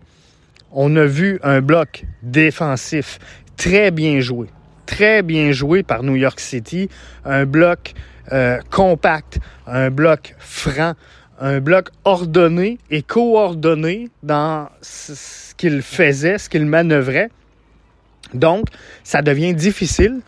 on 0.71 0.95
a 0.95 1.05
vu 1.05 1.39
un 1.43 1.61
bloc 1.61 2.05
défensif 2.23 3.19
très 3.55 3.91
bien 3.91 4.19
joué. 4.19 4.47
Très 4.85 5.21
bien 5.23 5.51
joué 5.51 5.83
par 5.83 6.03
New 6.03 6.15
York 6.15 6.39
City. 6.39 6.89
Un 7.23 7.45
bloc 7.45 7.93
euh, 8.31 8.59
compact, 8.71 9.39
un 9.67 9.89
bloc 9.89 10.35
franc, 10.39 10.93
un 11.39 11.59
bloc 11.59 11.89
ordonné 12.03 12.77
et 12.89 13.01
coordonné 13.01 14.09
dans 14.23 14.69
ce 14.81 15.53
qu'il 15.55 15.81
faisait, 15.81 16.37
ce 16.37 16.49
qu'il 16.49 16.65
manœuvrait. 16.65 17.29
Donc, 18.33 18.67
ça 19.03 19.21
devient 19.21 19.53
difficile 19.53 20.21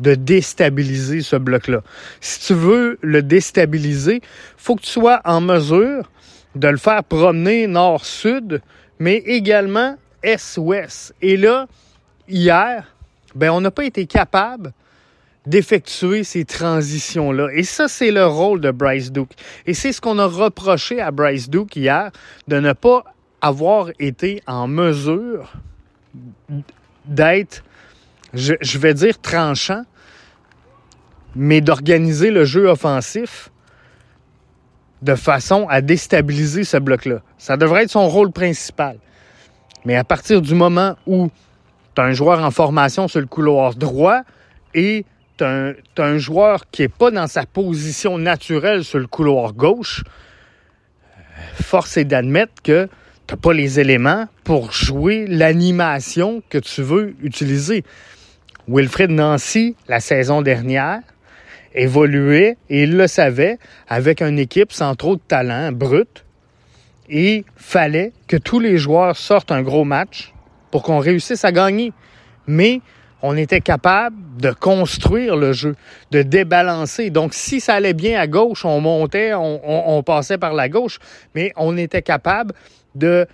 de 0.00 0.14
déstabiliser 0.14 1.20
ce 1.20 1.36
bloc-là. 1.36 1.82
Si 2.20 2.40
tu 2.40 2.54
veux 2.54 2.98
le 3.02 3.22
déstabiliser, 3.22 4.22
faut 4.56 4.76
que 4.76 4.82
tu 4.82 4.90
sois 4.90 5.20
en 5.24 5.40
mesure 5.40 6.10
de 6.54 6.68
le 6.68 6.78
faire 6.78 7.04
promener 7.04 7.66
nord-sud, 7.66 8.60
mais 8.98 9.16
également 9.16 9.96
est-ouest. 10.22 11.14
Et 11.22 11.36
là, 11.36 11.66
hier, 12.28 12.94
ben, 13.34 13.50
on 13.50 13.60
n'a 13.60 13.70
pas 13.70 13.84
été 13.84 14.06
capable 14.06 14.72
d'effectuer 15.46 16.22
ces 16.24 16.44
transitions-là. 16.44 17.48
Et 17.54 17.62
ça, 17.62 17.88
c'est 17.88 18.10
le 18.10 18.26
rôle 18.26 18.60
de 18.60 18.70
Bryce 18.70 19.10
Duke. 19.10 19.32
Et 19.66 19.74
c'est 19.74 19.92
ce 19.92 20.00
qu'on 20.00 20.18
a 20.18 20.26
reproché 20.26 21.00
à 21.00 21.10
Bryce 21.10 21.48
Duke 21.48 21.76
hier, 21.76 22.10
de 22.46 22.60
ne 22.60 22.72
pas 22.72 23.04
avoir 23.40 23.88
été 23.98 24.42
en 24.46 24.68
mesure 24.68 25.52
d'être, 27.06 27.64
je, 28.34 28.54
je, 28.60 28.78
vais 28.78 28.92
dire, 28.92 29.18
tranchant, 29.18 29.82
mais 31.34 31.60
d'organiser 31.60 32.30
le 32.30 32.44
jeu 32.44 32.66
offensif 32.66 33.50
de 35.00 35.14
façon 35.14 35.66
à 35.68 35.80
déstabiliser 35.80 36.64
ce 36.64 36.76
bloc-là. 36.76 37.22
Ça 37.38 37.56
devrait 37.56 37.84
être 37.84 37.90
son 37.90 38.08
rôle 38.08 38.32
principal. 38.32 38.98
Mais 39.86 39.96
à 39.96 40.04
partir 40.04 40.42
du 40.42 40.54
moment 40.54 40.96
où 41.06 41.30
tu 41.94 42.00
as 42.00 42.04
un 42.04 42.12
joueur 42.12 42.42
en 42.44 42.50
formation 42.50 43.08
sur 43.08 43.20
le 43.20 43.26
couloir 43.26 43.74
droit 43.74 44.22
et 44.74 45.04
tu 45.36 45.44
as, 45.44 45.74
un 45.98 46.18
joueur 46.18 46.70
qui 46.70 46.82
n'est 46.82 46.88
pas 46.88 47.10
dans 47.10 47.26
sa 47.26 47.46
position 47.46 48.18
naturelle 48.18 48.84
sur 48.84 48.98
le 48.98 49.06
couloir 49.06 49.52
gauche, 49.52 50.02
force 51.54 51.96
est 51.96 52.04
d'admettre 52.04 52.62
que 52.62 52.88
tu 53.26 53.36
pas 53.36 53.52
les 53.52 53.78
éléments 53.78 54.26
pour 54.44 54.72
jouer 54.72 55.26
l'animation 55.26 56.42
que 56.48 56.58
tu 56.58 56.82
veux 56.82 57.14
utiliser. 57.22 57.84
Wilfred 58.66 59.10
Nancy, 59.10 59.76
la 59.88 60.00
saison 60.00 60.42
dernière, 60.42 61.00
évoluait, 61.74 62.56
et 62.68 62.82
il 62.82 62.96
le 62.96 63.06
savait, 63.06 63.58
avec 63.88 64.20
une 64.20 64.38
équipe 64.38 64.72
sans 64.72 64.94
trop 64.96 65.16
de 65.16 65.20
talent, 65.20 65.70
brut. 65.72 66.24
Et 67.08 67.44
fallait 67.56 68.12
que 68.28 68.36
tous 68.36 68.60
les 68.60 68.78
joueurs 68.78 69.16
sortent 69.16 69.52
un 69.52 69.62
gros 69.62 69.84
match 69.84 70.32
pour 70.70 70.82
qu'on 70.82 70.98
réussisse 70.98 71.44
à 71.44 71.52
gagner. 71.52 71.92
Mais 72.46 72.80
on 73.22 73.36
était 73.36 73.60
capable 73.60 74.16
de 74.38 74.50
construire 74.50 75.36
le 75.36 75.52
jeu, 75.52 75.76
de 76.10 76.22
débalancer. 76.22 77.10
Donc, 77.10 77.34
si 77.34 77.60
ça 77.60 77.74
allait 77.74 77.92
bien 77.92 78.18
à 78.18 78.26
gauche, 78.26 78.64
on 78.64 78.80
montait, 78.80 79.32
on, 79.34 80.02
passait 80.02 80.38
par 80.38 80.54
la 80.54 80.68
gauche, 80.68 80.98
mais 81.34 81.52
on 81.56 81.76
était 81.76 82.02
capable 82.02 82.54
de 82.94 83.26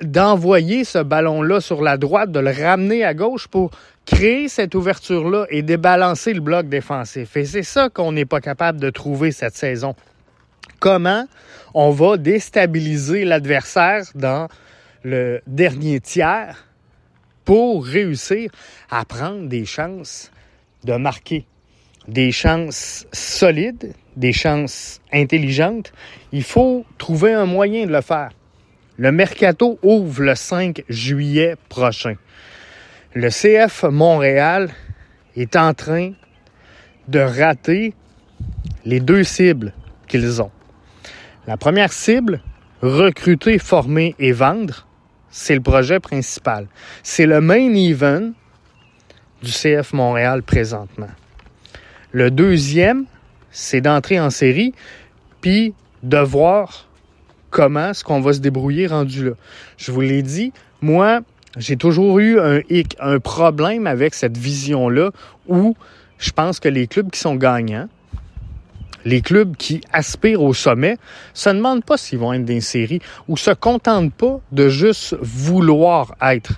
d'envoyer 0.00 0.84
ce 0.84 0.96
ballon-là 0.96 1.60
sur 1.60 1.82
la 1.82 1.98
droite, 1.98 2.32
de 2.32 2.40
le 2.40 2.50
ramener 2.50 3.04
à 3.04 3.12
gauche 3.12 3.48
pour 3.48 3.70
créer 4.06 4.48
cette 4.48 4.74
ouverture-là 4.74 5.44
et 5.50 5.60
débalancer 5.60 6.32
le 6.32 6.40
bloc 6.40 6.70
défensif. 6.70 7.36
Et 7.36 7.44
c'est 7.44 7.62
ça 7.62 7.90
qu'on 7.90 8.12
n'est 8.12 8.24
pas 8.24 8.40
capable 8.40 8.80
de 8.80 8.88
trouver 8.88 9.30
cette 9.30 9.56
saison. 9.56 9.94
Comment 10.78 11.26
on 11.74 11.90
va 11.90 12.16
déstabiliser 12.16 13.26
l'adversaire 13.26 14.04
dans 14.14 14.48
le 15.02 15.40
dernier 15.46 16.00
tiers 16.00 16.66
pour 17.44 17.84
réussir 17.84 18.50
à 18.90 19.04
prendre 19.04 19.48
des 19.48 19.64
chances 19.64 20.30
de 20.84 20.94
marquer, 20.94 21.46
des 22.08 22.32
chances 22.32 23.06
solides, 23.12 23.94
des 24.16 24.32
chances 24.32 25.00
intelligentes. 25.12 25.92
Il 26.32 26.42
faut 26.42 26.84
trouver 26.98 27.32
un 27.32 27.46
moyen 27.46 27.86
de 27.86 27.92
le 27.92 28.00
faire. 28.00 28.30
Le 28.96 29.12
mercato 29.12 29.78
ouvre 29.82 30.22
le 30.22 30.34
5 30.34 30.84
juillet 30.88 31.56
prochain. 31.68 32.16
Le 33.14 33.28
CF 33.30 33.84
Montréal 33.84 34.70
est 35.36 35.56
en 35.56 35.74
train 35.74 36.12
de 37.08 37.20
rater 37.20 37.94
les 38.84 39.00
deux 39.00 39.24
cibles 39.24 39.72
qu'ils 40.06 40.42
ont. 40.42 40.50
La 41.46 41.56
première 41.56 41.92
cible, 41.92 42.42
recruter, 42.82 43.58
former 43.58 44.14
et 44.18 44.32
vendre, 44.32 44.86
c'est 45.30 45.54
le 45.54 45.60
projet 45.60 46.00
principal. 46.00 46.66
C'est 47.02 47.26
le 47.26 47.40
main 47.40 47.72
event 47.74 48.30
du 49.42 49.50
CF 49.50 49.92
Montréal 49.92 50.42
présentement. 50.42 51.10
Le 52.12 52.30
deuxième, 52.30 53.06
c'est 53.50 53.80
d'entrer 53.80 54.20
en 54.20 54.30
série, 54.30 54.74
puis 55.40 55.74
de 56.02 56.18
voir 56.18 56.88
comment 57.50 57.90
est-ce 57.90 58.04
qu'on 58.04 58.20
va 58.20 58.32
se 58.32 58.40
débrouiller 58.40 58.86
rendu 58.86 59.24
là. 59.24 59.32
Je 59.76 59.92
vous 59.92 60.00
l'ai 60.00 60.22
dit, 60.22 60.52
moi, 60.80 61.20
j'ai 61.56 61.76
toujours 61.76 62.18
eu 62.18 62.38
un 62.38 62.60
hic, 62.68 62.96
un 63.00 63.18
problème 63.18 63.86
avec 63.86 64.14
cette 64.14 64.36
vision-là 64.36 65.10
où 65.48 65.76
je 66.18 66.30
pense 66.30 66.60
que 66.60 66.68
les 66.68 66.86
clubs 66.86 67.10
qui 67.10 67.18
sont 67.18 67.34
gagnants, 67.34 67.88
les 69.04 69.20
clubs 69.20 69.56
qui 69.56 69.80
aspirent 69.92 70.42
au 70.42 70.54
sommet, 70.54 70.96
se 71.34 71.50
demandent 71.50 71.84
pas 71.84 71.96
s'ils 71.96 72.18
vont 72.18 72.32
être 72.32 72.44
dans 72.44 72.60
série 72.60 73.00
ou 73.28 73.36
se 73.36 73.50
contentent 73.50 74.12
pas 74.12 74.40
de 74.52 74.68
juste 74.68 75.16
vouloir 75.20 76.14
être 76.22 76.52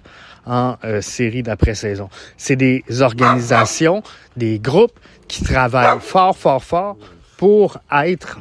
en 0.46 0.76
euh, 0.84 1.00
série 1.00 1.42
d'après-saison. 1.42 2.08
C'est 2.36 2.56
des 2.56 2.84
organisations, 3.00 4.02
des 4.36 4.58
groupes 4.58 4.98
qui 5.28 5.44
travaillent 5.44 6.00
fort, 6.00 6.36
fort, 6.36 6.64
fort 6.64 6.96
pour 7.36 7.78
être 7.90 8.40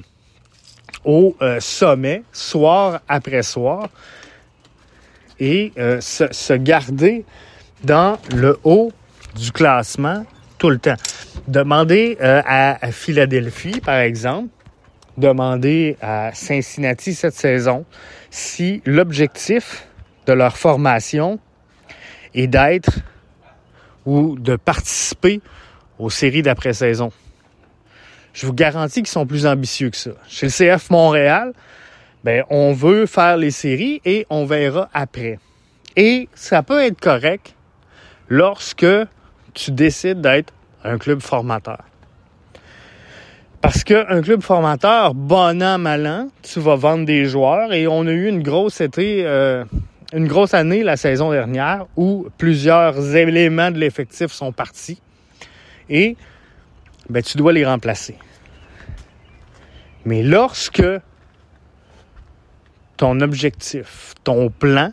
au 1.05 1.35
euh, 1.41 1.59
sommet, 1.59 2.23
soir 2.31 3.01
après 3.07 3.43
soir, 3.43 3.89
et 5.39 5.71
euh, 5.77 5.99
se, 6.01 6.53
garder 6.53 7.25
dans 7.83 8.19
le 8.35 8.59
haut 8.63 8.91
du 9.35 9.51
classement 9.51 10.25
tout 10.61 10.69
le 10.69 10.77
temps. 10.77 10.95
Demandez 11.47 12.19
euh, 12.21 12.39
à, 12.45 12.91
Philadelphie, 12.91 13.81
par 13.81 13.97
exemple, 13.97 14.49
demandez 15.17 15.97
à 16.01 16.29
Cincinnati 16.35 17.15
cette 17.15 17.33
saison 17.33 17.83
si 18.29 18.83
l'objectif 18.85 19.87
de 20.27 20.33
leur 20.33 20.55
formation 20.55 21.39
est 22.35 22.45
d'être 22.45 22.99
ou 24.05 24.37
de 24.37 24.55
participer 24.55 25.41
aux 25.97 26.11
séries 26.11 26.43
d'après-saison. 26.43 27.11
Je 28.33 28.45
vous 28.45 28.53
garantis 28.53 29.01
qu'ils 29.01 29.07
sont 29.07 29.25
plus 29.25 29.47
ambitieux 29.47 29.89
que 29.89 29.97
ça. 29.97 30.11
Chez 30.27 30.45
le 30.45 30.77
CF 30.77 30.91
Montréal, 30.91 31.53
ben, 32.23 32.43
on 32.51 32.71
veut 32.71 33.07
faire 33.07 33.35
les 33.35 33.51
séries 33.51 33.99
et 34.05 34.27
on 34.29 34.45
verra 34.45 34.89
après. 34.93 35.39
Et 35.95 36.29
ça 36.35 36.61
peut 36.61 36.83
être 36.83 37.01
correct 37.01 37.55
lorsque 38.29 38.85
tu 39.53 39.71
décides 39.71 40.21
d'être 40.21 40.53
un 40.83 40.97
club 40.97 41.21
formateur. 41.21 41.83
Parce 43.61 43.83
qu'un 43.83 44.21
club 44.21 44.41
formateur, 44.41 45.13
bon 45.13 45.61
an, 45.61 45.77
mal 45.77 46.07
an, 46.07 46.29
tu 46.41 46.59
vas 46.59 46.75
vendre 46.75 47.05
des 47.05 47.25
joueurs 47.25 47.73
et 47.73 47.87
on 47.87 48.07
a 48.07 48.11
eu 48.11 48.27
une 48.27 48.41
grosse 48.41 48.81
été, 48.81 49.23
euh, 49.25 49.63
une 50.13 50.27
grosse 50.27 50.55
année 50.55 50.81
la 50.81 50.97
saison 50.97 51.31
dernière 51.31 51.85
où 51.95 52.27
plusieurs 52.39 53.15
éléments 53.15 53.69
de 53.69 53.77
l'effectif 53.77 54.31
sont 54.31 54.51
partis 54.51 54.99
et 55.89 56.17
ben, 57.09 57.21
tu 57.21 57.37
dois 57.37 57.53
les 57.53 57.65
remplacer. 57.65 58.15
Mais 60.05 60.23
lorsque 60.23 60.83
ton 62.97 63.19
objectif, 63.21 64.15
ton 64.23 64.49
plan 64.49 64.91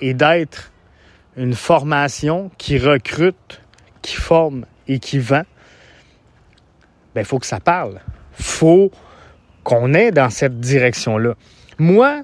est 0.00 0.14
d'être 0.14 0.72
une 1.36 1.54
formation 1.54 2.50
qui 2.58 2.78
recrute, 2.78 3.60
qui 4.02 4.16
forme 4.16 4.66
et 4.88 4.98
qui 4.98 5.18
vend, 5.18 5.44
ben, 7.14 7.22
il 7.22 7.24
faut 7.24 7.38
que 7.38 7.46
ça 7.46 7.60
parle. 7.60 8.00
faut 8.32 8.90
qu'on 9.64 9.92
ait 9.92 10.10
dans 10.10 10.30
cette 10.30 10.58
direction-là. 10.58 11.34
Moi, 11.78 12.22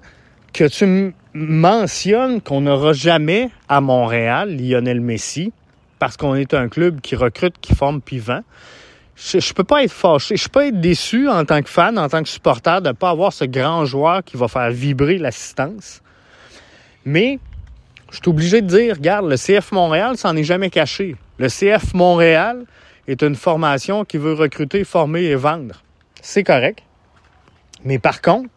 que 0.52 0.64
tu 0.64 1.14
mentionnes 1.35 2.40
qu'on 2.40 2.62
n'aura 2.62 2.92
jamais 2.92 3.50
à 3.68 3.80
Montréal 3.80 4.56
Lionel 4.56 5.00
Messi, 5.00 5.52
parce 5.99 6.16
qu'on 6.16 6.35
est 6.35 6.54
un 6.54 6.68
club 6.68 7.00
qui 7.00 7.14
recrute, 7.14 7.56
qui 7.61 7.75
forme, 7.75 8.00
puis 8.00 8.18
vend, 8.18 8.40
je, 9.16 9.38
je 9.38 9.52
peux 9.52 9.64
pas 9.64 9.83
être 9.83 9.92
fâché, 9.92 10.37
je 10.37 10.45
peux 10.45 10.61
pas 10.61 10.66
être 10.66 10.80
déçu 10.80 11.28
en 11.28 11.45
tant 11.45 11.62
que 11.62 11.68
fan, 11.68 11.99
en 11.99 12.09
tant 12.09 12.23
que 12.23 12.28
supporter 12.28 12.80
de 12.80 12.88
ne 12.88 12.92
pas 12.92 13.11
avoir 13.11 13.33
ce 13.33 13.45
grand 13.45 13.85
joueur 13.85 14.23
qui 14.25 14.37
va 14.37 14.49
faire 14.49 14.71
vibrer 14.71 15.18
l'assistance. 15.18 16.02
Mais 17.04 17.38
je 18.11 18.16
suis 18.16 18.28
obligé 18.28 18.62
de 18.62 18.66
dire, 18.66 18.97
regarde, 18.97 19.28
le 19.28 19.37
CF 19.37 19.73
Montréal 19.73 20.16
s'en 20.16 20.37
est 20.37 20.45
jamais 20.45 20.71
caché. 20.71 21.16
Le 21.38 21.49
CF 21.49 21.95
Montréal, 21.95 22.64
est 23.09 23.23
une 23.23 23.37
formation 23.37 24.05
qui 24.05 24.19
veut 24.19 24.33
recruter, 24.33 24.85
former 24.85 25.25
et 25.25 25.35
vendre. 25.35 25.83
C'est 26.21 26.43
correct. 26.43 26.83
Mais 27.85 27.99
par 27.99 28.21
contre, 28.21 28.50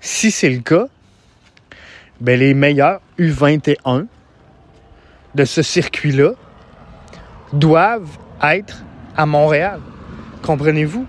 si 0.00 0.30
c'est 0.30 0.50
le 0.50 0.60
cas, 0.60 0.86
ben 2.20 2.38
les 2.38 2.54
meilleurs 2.54 3.00
U21 3.18 4.06
de 5.34 5.44
ce 5.44 5.62
circuit-là 5.62 6.32
doivent 7.52 8.18
être 8.42 8.82
à 9.16 9.26
Montréal. 9.26 9.80
Comprenez-vous? 10.42 11.06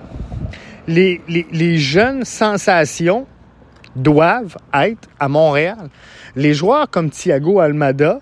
Les, 0.87 1.21
les, 1.29 1.47
les, 1.51 1.77
jeunes 1.77 2.25
sensations 2.25 3.25
doivent 3.95 4.57
être 4.73 5.07
à 5.19 5.29
Montréal. 5.29 5.89
Les 6.35 6.53
joueurs 6.53 6.89
comme 6.89 7.09
Thiago 7.09 7.59
Almada, 7.61 8.19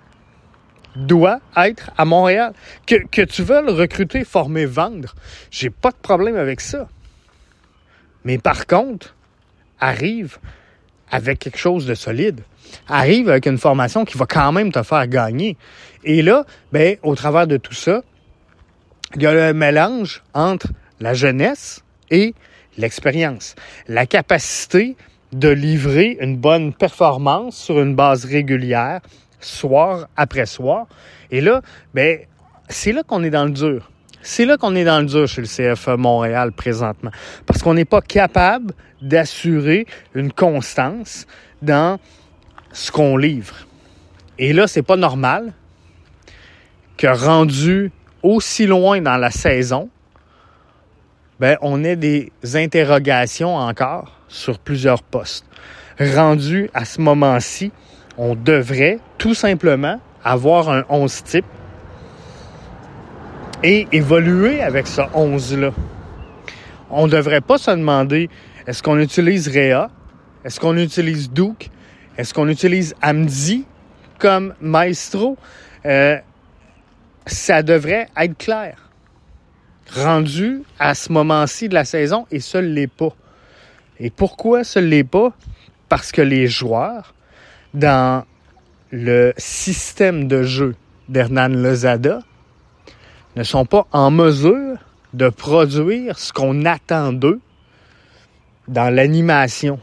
doit 0.95 1.39
être 1.55 1.91
à 1.97 2.05
Montréal. 2.05 2.53
Que, 2.85 2.95
que 3.07 3.21
tu 3.21 3.43
veuilles 3.43 3.69
recruter, 3.71 4.23
former, 4.23 4.65
vendre, 4.65 5.15
j'ai 5.49 5.69
pas 5.69 5.91
de 5.91 5.97
problème 6.01 6.35
avec 6.35 6.61
ça. 6.61 6.87
Mais 8.23 8.37
par 8.37 8.67
contre, 8.67 9.15
arrive 9.79 10.37
avec 11.09 11.39
quelque 11.39 11.57
chose 11.57 11.85
de 11.85 11.93
solide. 11.93 12.41
Arrive 12.87 13.29
avec 13.29 13.45
une 13.45 13.57
formation 13.57 14.05
qui 14.05 14.17
va 14.17 14.25
quand 14.25 14.51
même 14.51 14.71
te 14.71 14.81
faire 14.83 15.07
gagner. 15.07 15.57
Et 16.03 16.21
là, 16.21 16.45
ben, 16.71 16.97
au 17.03 17.15
travers 17.15 17.47
de 17.47 17.57
tout 17.57 17.73
ça, 17.73 18.01
il 19.15 19.21
y 19.21 19.25
a 19.25 19.33
le 19.33 19.53
mélange 19.53 20.23
entre 20.33 20.67
la 21.01 21.13
jeunesse 21.13 21.83
et 22.09 22.33
l'expérience. 22.77 23.55
La 23.87 24.05
capacité 24.05 24.95
de 25.33 25.49
livrer 25.49 26.17
une 26.21 26.37
bonne 26.37 26.73
performance 26.73 27.57
sur 27.57 27.81
une 27.81 27.95
base 27.95 28.25
régulière, 28.25 29.01
soir 29.41 30.07
après 30.15 30.45
soir. 30.45 30.87
Et 31.29 31.41
là, 31.41 31.61
ben, 31.93 32.19
c'est 32.69 32.93
là 32.93 33.03
qu'on 33.03 33.23
est 33.23 33.29
dans 33.29 33.45
le 33.45 33.51
dur. 33.51 33.91
C'est 34.21 34.45
là 34.45 34.57
qu'on 34.57 34.75
est 34.75 34.83
dans 34.83 34.99
le 34.99 35.05
dur 35.05 35.27
chez 35.27 35.41
le 35.41 35.47
CF 35.47 35.87
Montréal 35.97 36.51
présentement. 36.51 37.11
Parce 37.45 37.61
qu'on 37.61 37.73
n'est 37.73 37.85
pas 37.85 38.01
capable 38.01 38.73
d'assurer 39.01 39.87
une 40.13 40.31
constance 40.31 41.25
dans 41.61 41.99
ce 42.71 42.91
qu'on 42.91 43.17
livre. 43.17 43.55
Et 44.37 44.53
là, 44.53 44.67
c'est 44.67 44.83
pas 44.83 44.95
normal 44.95 45.53
que 46.97 47.07
rendu 47.07 47.91
aussi 48.21 48.67
loin 48.67 49.01
dans 49.01 49.17
la 49.17 49.31
saison, 49.31 49.89
ben, 51.39 51.57
on 51.61 51.83
ait 51.83 51.95
des 51.95 52.31
interrogations 52.53 53.55
encore 53.55 54.15
sur 54.27 54.59
plusieurs 54.59 55.01
postes. 55.01 55.45
Rendu 55.99 56.69
à 56.73 56.85
ce 56.85 57.01
moment-ci, 57.01 57.71
on 58.17 58.35
devrait 58.35 58.99
tout 59.17 59.33
simplement 59.33 59.99
avoir 60.23 60.69
un 60.69 60.83
11 60.89 61.23
type 61.23 61.45
et 63.63 63.87
évoluer 63.91 64.61
avec 64.61 64.87
ce 64.87 65.01
11-là. 65.01 65.71
On 66.89 67.07
ne 67.07 67.11
devrait 67.11 67.41
pas 67.41 67.57
se 67.57 67.71
demander 67.71 68.29
est-ce 68.67 68.83
qu'on 68.83 68.99
utilise 68.99 69.47
Réa, 69.47 69.89
est-ce 70.43 70.59
qu'on 70.59 70.77
utilise 70.77 71.31
Duke, 71.31 71.69
est-ce 72.17 72.33
qu'on 72.33 72.47
utilise 72.47 72.95
Amdi 73.01 73.65
comme 74.19 74.53
maestro? 74.61 75.37
Euh, 75.85 76.17
ça 77.25 77.63
devrait 77.63 78.07
être 78.17 78.37
clair. 78.37 78.89
Rendu 79.95 80.63
à 80.79 80.95
ce 80.95 81.11
moment-ci 81.11 81.69
de 81.69 81.73
la 81.73 81.85
saison 81.85 82.25
et 82.31 82.39
ce 82.39 82.57
l'est 82.57 82.87
pas. 82.87 83.13
Et 83.99 84.09
pourquoi 84.09 84.63
ce 84.63 84.79
l'est 84.79 85.03
pas? 85.03 85.33
Parce 85.89 86.11
que 86.11 86.21
les 86.21 86.47
joueurs 86.47 87.13
dans 87.73 88.25
le 88.91 89.33
système 89.37 90.27
de 90.27 90.43
jeu 90.43 90.75
d'Hernan 91.09 91.49
Lozada 91.49 92.19
ne 93.35 93.43
sont 93.43 93.65
pas 93.65 93.87
en 93.91 94.11
mesure 94.11 94.77
de 95.13 95.29
produire 95.29 96.17
ce 96.19 96.33
qu'on 96.33 96.65
attend 96.65 97.13
d'eux 97.13 97.39
dans 98.67 98.93
l'animation. 98.93 99.79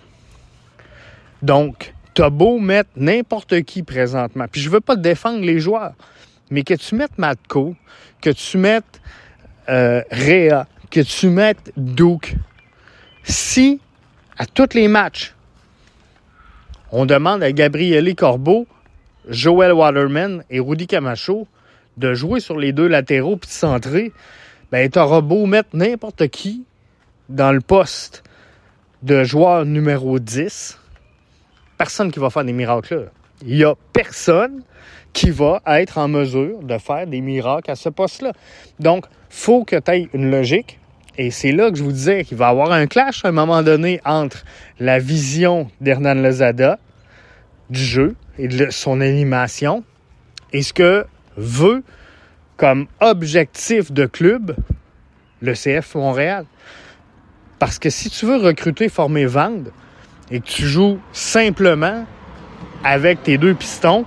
Donc, 1.42 1.94
t'as 2.14 2.30
beau 2.30 2.58
mettre 2.58 2.90
n'importe 2.96 3.62
qui 3.62 3.82
présentement, 3.82 4.46
puis 4.50 4.60
je 4.60 4.70
veux 4.70 4.80
pas 4.80 4.96
défendre 4.96 5.40
les 5.40 5.60
joueurs, 5.60 5.92
mais 6.50 6.62
que 6.62 6.74
tu 6.74 6.94
mettes 6.94 7.16
Matko, 7.18 7.74
que 8.20 8.30
tu 8.30 8.58
mettes 8.58 9.00
euh, 9.68 10.02
Réa, 10.10 10.66
que 10.90 11.00
tu 11.00 11.28
mettes 11.28 11.72
Duke, 11.76 12.36
si 13.22 13.80
à 14.38 14.46
tous 14.46 14.74
les 14.74 14.88
matchs, 14.88 15.34
on 16.92 17.06
demande 17.06 17.42
à 17.42 17.52
Gabriele 17.52 18.14
Corbeau, 18.14 18.66
Joel 19.28 19.72
Waterman 19.72 20.44
et 20.50 20.60
Rudy 20.60 20.86
Camacho 20.86 21.46
de 21.96 22.14
jouer 22.14 22.40
sur 22.40 22.56
les 22.56 22.72
deux 22.72 22.86
latéraux 22.86 23.36
puis 23.36 23.48
de 23.48 23.52
centrer. 23.52 24.12
Ben, 24.70 24.88
t'auras 24.88 25.20
beau 25.20 25.46
mettre 25.46 25.70
n'importe 25.74 26.28
qui 26.28 26.64
dans 27.28 27.52
le 27.52 27.60
poste 27.60 28.22
de 29.02 29.24
joueur 29.24 29.64
numéro 29.64 30.18
10. 30.18 30.78
Personne 31.76 32.10
qui 32.10 32.18
va 32.18 32.30
faire 32.30 32.44
des 32.44 32.52
miracles 32.52 32.94
là. 32.94 33.06
Il 33.46 33.56
y 33.56 33.64
a 33.64 33.74
personne 33.92 34.62
qui 35.12 35.30
va 35.30 35.62
être 35.66 35.98
en 35.98 36.08
mesure 36.08 36.62
de 36.62 36.78
faire 36.78 37.06
des 37.06 37.20
miracles 37.20 37.70
à 37.70 37.76
ce 37.76 37.88
poste-là. 37.88 38.32
Donc, 38.80 39.06
faut 39.30 39.64
que 39.64 39.76
tu 39.76 39.90
aies 39.90 40.08
une 40.12 40.30
logique. 40.30 40.78
Et 41.20 41.32
c'est 41.32 41.50
là 41.50 41.70
que 41.72 41.76
je 41.76 41.82
vous 41.82 41.92
disais 41.92 42.22
qu'il 42.22 42.38
va 42.38 42.46
y 42.46 42.50
avoir 42.50 42.70
un 42.70 42.86
clash 42.86 43.24
à 43.24 43.28
un 43.28 43.32
moment 43.32 43.64
donné 43.64 44.00
entre 44.04 44.44
la 44.78 45.00
vision 45.00 45.68
d'Hernan 45.80 46.14
Lozada 46.14 46.78
du 47.70 47.80
jeu 47.80 48.14
et 48.38 48.46
de 48.46 48.70
son 48.70 49.00
animation 49.00 49.82
et 50.52 50.62
ce 50.62 50.72
que 50.72 51.04
veut 51.36 51.82
comme 52.56 52.86
objectif 53.00 53.90
de 53.90 54.06
club 54.06 54.54
le 55.42 55.54
CF 55.54 55.96
Montréal. 55.96 56.44
Parce 57.58 57.80
que 57.80 57.90
si 57.90 58.10
tu 58.10 58.24
veux 58.24 58.36
recruter, 58.36 58.88
former, 58.88 59.26
vendre 59.26 59.72
et 60.30 60.38
que 60.38 60.46
tu 60.46 60.66
joues 60.66 61.00
simplement 61.12 62.06
avec 62.84 63.24
tes 63.24 63.38
deux 63.38 63.54
pistons, 63.54 64.04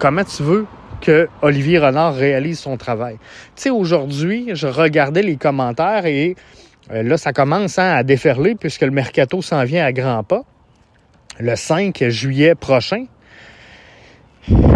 comment 0.00 0.24
tu 0.24 0.42
veux 0.42 0.66
que 1.02 1.28
Olivier 1.42 1.78
Renard 1.78 2.14
réalise 2.14 2.60
son 2.60 2.78
travail. 2.78 3.18
Tu 3.56 3.62
sais, 3.62 3.70
aujourd'hui, 3.70 4.50
je 4.54 4.66
regardais 4.66 5.22
les 5.22 5.36
commentaires 5.36 6.06
et 6.06 6.36
euh, 6.90 7.02
là, 7.02 7.18
ça 7.18 7.32
commence 7.32 7.78
hein, 7.78 7.92
à 7.92 8.02
déferler 8.02 8.54
puisque 8.54 8.82
le 8.82 8.90
mercato 8.90 9.42
s'en 9.42 9.64
vient 9.64 9.84
à 9.84 9.92
grands 9.92 10.24
pas 10.24 10.44
le 11.38 11.56
5 11.56 12.08
juillet 12.08 12.54
prochain. 12.54 13.06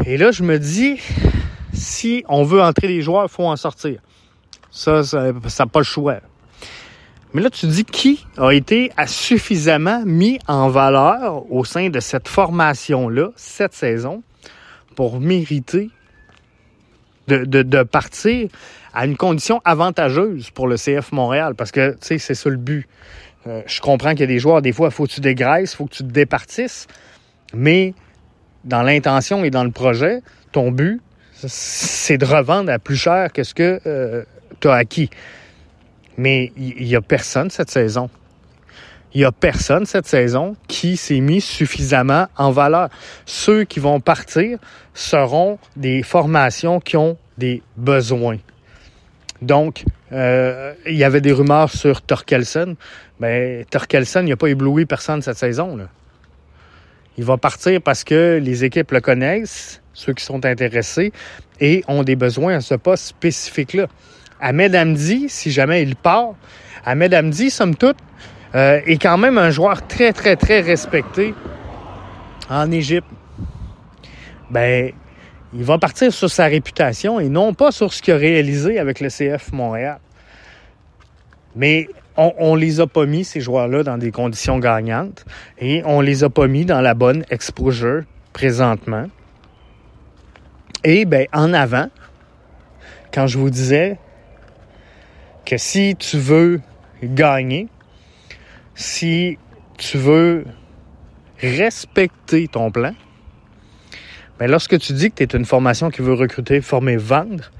Et 0.05 0.17
là, 0.17 0.31
je 0.31 0.43
me 0.43 0.59
dis, 0.59 1.01
si 1.73 2.25
on 2.29 2.45
veut 2.45 2.63
entrer 2.63 2.89
les 2.89 3.01
joueurs, 3.01 3.25
il 3.25 3.33
faut 3.33 3.47
en 3.47 3.57
sortir. 3.57 4.01
Ça, 4.71 5.03
ça 5.03 5.33
n'a 5.33 5.67
pas 5.67 5.81
le 5.81 5.85
choix. 5.85 6.21
Mais 7.33 7.43
là, 7.43 7.51
tu 7.51 7.67
dis 7.67 7.85
qui 7.85 8.25
a 8.39 8.51
été 8.51 8.91
suffisamment 9.07 10.03
mis 10.07 10.39
en 10.47 10.69
valeur 10.69 11.51
au 11.53 11.65
sein 11.65 11.91
de 11.91 12.01
cette 12.01 12.29
formation-là, 12.29 13.31
cette 13.37 13.75
saison, 13.75 14.23
pour 14.95 15.21
mériter 15.21 15.91
de, 17.27 17.83
partir 17.83 18.49
à 18.95 19.07
une 19.07 19.17
condition 19.17 19.61
avantageuse 19.65 20.51
pour 20.51 20.69
le 20.69 20.77
CF 20.77 21.13
Montréal. 21.13 21.55
Parce 21.55 21.73
que, 21.73 21.93
tu 21.93 21.99
sais, 22.01 22.19
c'est 22.19 22.35
ça 22.35 22.49
le 22.49 22.57
but. 22.57 22.87
Euh, 23.47 23.63
je 23.67 23.81
comprends 23.81 24.11
qu'il 24.11 24.21
y 24.21 24.25
a 24.25 24.27
des 24.27 24.39
joueurs, 24.39 24.63
des 24.63 24.73
fois, 24.73 24.89
il 24.89 24.95
faut 24.95 25.07
que 25.07 25.13
tu 25.13 25.21
dégraisses, 25.21 25.73
il 25.73 25.77
faut 25.77 25.87
que 25.87 25.95
tu 25.95 26.03
te 26.03 26.11
départisses. 26.11 26.87
Mais 27.55 27.95
dans 28.65 28.83
l'intention 28.83 29.45
et 29.45 29.51
dans 29.51 29.65
le 29.65 29.71
projet, 29.71 30.21
ton 30.53 30.71
but, 30.71 31.01
c'est 31.33 32.19
de 32.19 32.25
revendre 32.25 32.73
à 32.73 32.79
plus 32.79 32.97
cher 32.97 33.33
que 33.33 33.45
ce 33.45 33.55
que 33.55 33.81
euh, 33.87 34.25
tu 34.61 34.69
as 34.69 34.75
acquis. 34.75 35.11
Mais 36.17 36.53
il 36.57 36.87
n'y 36.87 36.97
a 36.97 37.03
personne 37.03 37.51
cette 37.51 37.71
saison. 37.71 38.09
Il 39.17 39.21
n'y 39.21 39.25
a 39.25 39.33
personne 39.33 39.87
cette 39.87 40.07
saison 40.07 40.57
qui 40.69 40.99
s'est 40.99 41.21
mis 41.21 41.41
suffisamment 41.41 42.27
en 42.37 42.51
valeur. 42.51 42.91
Ceux 43.25 43.65
qui 43.65 43.81
vont 43.81 43.99
partir 43.99 44.59
seront 44.93 45.59
des 45.75 46.03
formations 46.03 46.81
qui 46.81 46.99
ont 46.99 47.17
des 47.39 47.63
besoins. 47.79 48.37
Donc, 49.41 49.85
euh, 50.13 50.75
il 50.85 50.97
y 50.97 51.05
avait 51.05 51.23
des 51.23 51.33
rumeurs 51.33 51.71
sur 51.71 52.03
Torkelson. 52.03 52.77
Mais 53.19 53.61
ben, 53.61 53.65
Torkelson, 53.71 54.21
il 54.21 54.29
n'a 54.29 54.37
pas 54.37 54.49
ébloui 54.49 54.85
personne 54.85 55.23
cette 55.23 55.39
saison. 55.39 55.79
Il 57.17 57.25
va 57.25 57.39
partir 57.39 57.81
parce 57.81 58.05
que 58.05 58.39
les 58.39 58.65
équipes 58.65 58.91
le 58.91 59.01
connaissent, 59.01 59.81
ceux 59.95 60.13
qui 60.13 60.27
sont 60.27 60.45
intéressés, 60.45 61.11
et 61.59 61.83
ont 61.89 62.03
des 62.03 62.17
besoins 62.17 62.57
à 62.57 62.61
ce 62.61 62.75
poste 62.75 63.07
spécifique-là. 63.07 63.87
Ahmed 64.43 64.77
Hamdi, 64.77 65.31
si 65.31 65.51
jamais 65.53 65.83
il 65.83 65.97
part, 65.97 66.35
Ahmed 66.85 67.15
Hamdi, 67.15 67.49
somme 67.49 67.77
toute, 67.77 67.97
euh, 68.57 68.81
est 68.87 69.01
quand 69.01 69.19
même 69.19 69.37
un 69.37 69.51
joueur 69.51 69.87
très, 69.87 70.15
très, 70.15 70.35
très 70.35 70.61
respecté 70.61 71.35
en 72.49 72.71
Égypte. 72.73 73.09
Ben, 74.51 74.93
il 75.53 75.63
va 75.63 75.77
partir 75.79 76.13
sur 76.13 76.31
sa 76.31 76.47
réputation 76.47 77.21
et 77.21 77.29
non 77.29 77.53
pas 77.53 77.71
sur 77.71 77.93
ce 77.93 78.01
qu'il 78.01 78.15
a 78.15 78.17
réalisé 78.17 78.79
avec 78.79 79.01
le 79.01 79.09
CF 79.09 79.53
Montréal. 79.53 79.99
Mais 81.55 81.89
on, 82.17 82.57
ne 82.57 82.61
les 82.61 82.81
a 82.81 82.87
pas 82.87 83.05
mis, 83.05 83.25
ces 83.25 83.41
joueurs-là, 83.41 83.83
dans 83.83 83.99
des 83.99 84.11
conditions 84.11 84.59
gagnantes 84.59 85.27
et 85.59 85.83
on 85.85 86.01
les 86.01 86.25
a 86.25 86.31
pas 86.31 86.47
mis 86.47 86.65
dans 86.65 86.81
la 86.81 86.95
bonne 86.95 87.25
exposure 87.31 88.05
présentement. 88.33 89.07
Et 90.83 91.05
ben, 91.05 91.27
en 91.35 91.53
avant, 91.53 91.89
quand 93.13 93.27
je 93.27 93.39
vous 93.39 93.51
disais 93.51 93.99
que 95.45 95.59
si 95.59 95.95
tu 95.97 96.17
veux 96.17 96.61
gagner, 97.03 97.69
si 98.77 99.39
tu 99.79 99.99
veux 99.99 100.45
respecter 101.41 102.47
ton 102.47 102.71
plan, 102.71 102.95
ben 104.39 104.51
lorsque 104.51 104.79
tu 104.79 104.93
dis 104.93 105.11
que 105.11 105.25
tu 105.25 105.37
es 105.37 105.39
une 105.39 105.47
formation 105.47 105.91
qui 105.91 106.03
veut 106.03 106.13
recruter, 106.13 106.61
former, 106.61 106.97
vendre, 106.97 107.51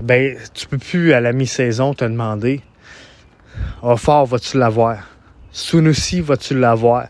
ben 0.00 0.36
tu 0.54 0.66
peux 0.66 0.78
plus 0.78 1.12
à 1.12 1.20
la 1.20 1.32
mi-saison 1.32 1.94
te 1.94 2.04
demander 2.04 2.62
Oh, 3.82 3.96
fort, 3.96 4.26
vas-tu 4.26 4.58
l'avoir? 4.58 5.10
Sunusi, 5.52 6.20
vas-tu 6.20 6.58
l'avoir? 6.58 7.06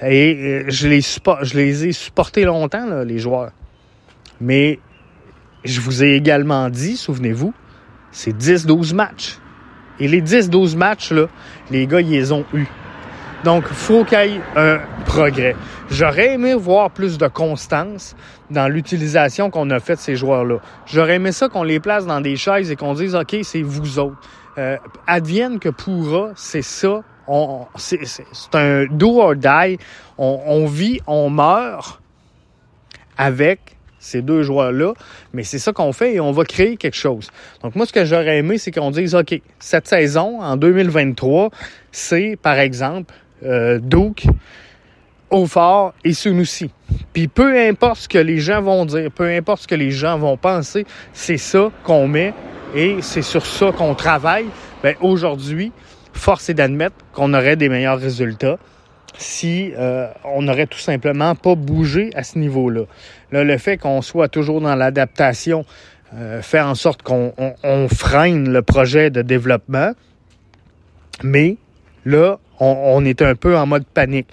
Et 0.00 0.34
euh, 0.34 0.64
je 0.68 0.88
les, 0.88 1.00
je 1.02 1.56
les 1.56 1.86
ai 1.86 1.92
supportés 1.92 2.44
longtemps, 2.44 3.02
les 3.02 3.18
joueurs. 3.18 3.50
Mais 4.40 4.78
je 5.64 5.80
vous 5.80 6.02
ai 6.02 6.14
également 6.14 6.70
dit, 6.70 6.96
souvenez-vous, 6.96 7.52
c'est 8.12 8.34
10-12 8.34 8.94
matchs. 8.94 9.38
Et 10.00 10.08
les 10.08 10.22
10-12 10.22 10.76
matchs, 10.76 11.12
là, 11.12 11.26
les 11.70 11.86
gars, 11.86 12.00
ils 12.00 12.10
les 12.10 12.32
ont 12.32 12.44
eus. 12.52 12.66
Donc, 13.44 13.66
faut 13.66 14.04
qu'il 14.04 14.18
y 14.18 14.36
ait 14.36 14.40
un 14.56 14.80
progrès. 15.04 15.54
J'aurais 15.90 16.32
aimé 16.32 16.54
voir 16.54 16.90
plus 16.90 17.18
de 17.18 17.28
constance 17.28 18.16
dans 18.50 18.68
l'utilisation 18.68 19.50
qu'on 19.50 19.68
a 19.70 19.80
fait 19.80 19.96
de 19.96 20.00
ces 20.00 20.16
joueurs-là. 20.16 20.56
J'aurais 20.86 21.16
aimé 21.16 21.30
ça 21.30 21.48
qu'on 21.48 21.62
les 21.62 21.78
place 21.78 22.06
dans 22.06 22.22
des 22.22 22.36
chaises 22.36 22.70
et 22.70 22.76
qu'on 22.76 22.94
dise, 22.94 23.14
OK, 23.14 23.36
c'est 23.42 23.60
vous 23.60 23.98
autres. 23.98 24.16
Euh, 24.56 24.76
advienne 25.06 25.58
que 25.58 25.68
pourra, 25.68 26.30
c'est 26.36 26.62
ça. 26.62 27.02
c'est, 27.76 28.24
un 28.54 28.86
do 28.86 29.20
or 29.20 29.34
die. 29.34 29.78
On, 30.16 30.66
vit, 30.66 31.00
on 31.06 31.28
meurt 31.28 32.00
avec 33.18 33.73
ces 34.04 34.22
deux 34.22 34.42
joueurs-là, 34.42 34.92
mais 35.32 35.42
c'est 35.42 35.58
ça 35.58 35.72
qu'on 35.72 35.92
fait 35.92 36.14
et 36.14 36.20
on 36.20 36.32
va 36.32 36.44
créer 36.44 36.76
quelque 36.76 36.96
chose. 36.96 37.30
Donc 37.62 37.74
moi, 37.74 37.86
ce 37.86 37.92
que 37.92 38.04
j'aurais 38.04 38.38
aimé, 38.38 38.58
c'est 38.58 38.70
qu'on 38.70 38.90
dise, 38.90 39.14
OK, 39.14 39.40
cette 39.58 39.88
saison, 39.88 40.40
en 40.42 40.56
2023, 40.56 41.50
c'est, 41.90 42.36
par 42.40 42.58
exemple, 42.58 43.14
euh, 43.44 43.78
Duke, 43.82 44.26
Aufort 45.30 45.94
et 46.04 46.12
Sunusi. 46.12 46.70
Puis 47.12 47.28
peu 47.28 47.58
importe 47.58 48.02
ce 48.02 48.08
que 48.08 48.18
les 48.18 48.38
gens 48.38 48.60
vont 48.60 48.84
dire, 48.84 49.10
peu 49.10 49.28
importe 49.28 49.62
ce 49.62 49.68
que 49.68 49.74
les 49.74 49.90
gens 49.90 50.18
vont 50.18 50.36
penser, 50.36 50.84
c'est 51.12 51.38
ça 51.38 51.70
qu'on 51.82 52.06
met 52.06 52.34
et 52.74 52.98
c'est 53.00 53.22
sur 53.22 53.46
ça 53.46 53.72
qu'on 53.72 53.94
travaille. 53.94 54.46
Bien, 54.82 54.94
aujourd'hui, 55.00 55.72
force 56.12 56.50
est 56.50 56.54
d'admettre 56.54 56.96
qu'on 57.12 57.32
aurait 57.32 57.56
des 57.56 57.68
meilleurs 57.68 57.98
résultats 57.98 58.58
si 59.16 59.72
euh, 59.76 60.08
on 60.24 60.42
n'aurait 60.42 60.66
tout 60.66 60.78
simplement 60.78 61.34
pas 61.34 61.54
bougé 61.54 62.10
à 62.14 62.22
ce 62.22 62.38
niveau-là. 62.38 62.82
Là, 63.32 63.44
le 63.44 63.58
fait 63.58 63.76
qu'on 63.76 64.02
soit 64.02 64.28
toujours 64.28 64.60
dans 64.60 64.74
l'adaptation 64.74 65.64
euh, 66.14 66.42
fait 66.42 66.60
en 66.60 66.74
sorte 66.74 67.02
qu'on 67.02 67.32
freine 67.92 68.50
le 68.50 68.62
projet 68.62 69.10
de 69.10 69.22
développement, 69.22 69.92
mais 71.22 71.56
là, 72.04 72.38
on, 72.60 73.04
est 73.04 73.22
un 73.22 73.34
peu 73.34 73.56
en 73.56 73.66
mode 73.66 73.84
panique. 73.84 74.28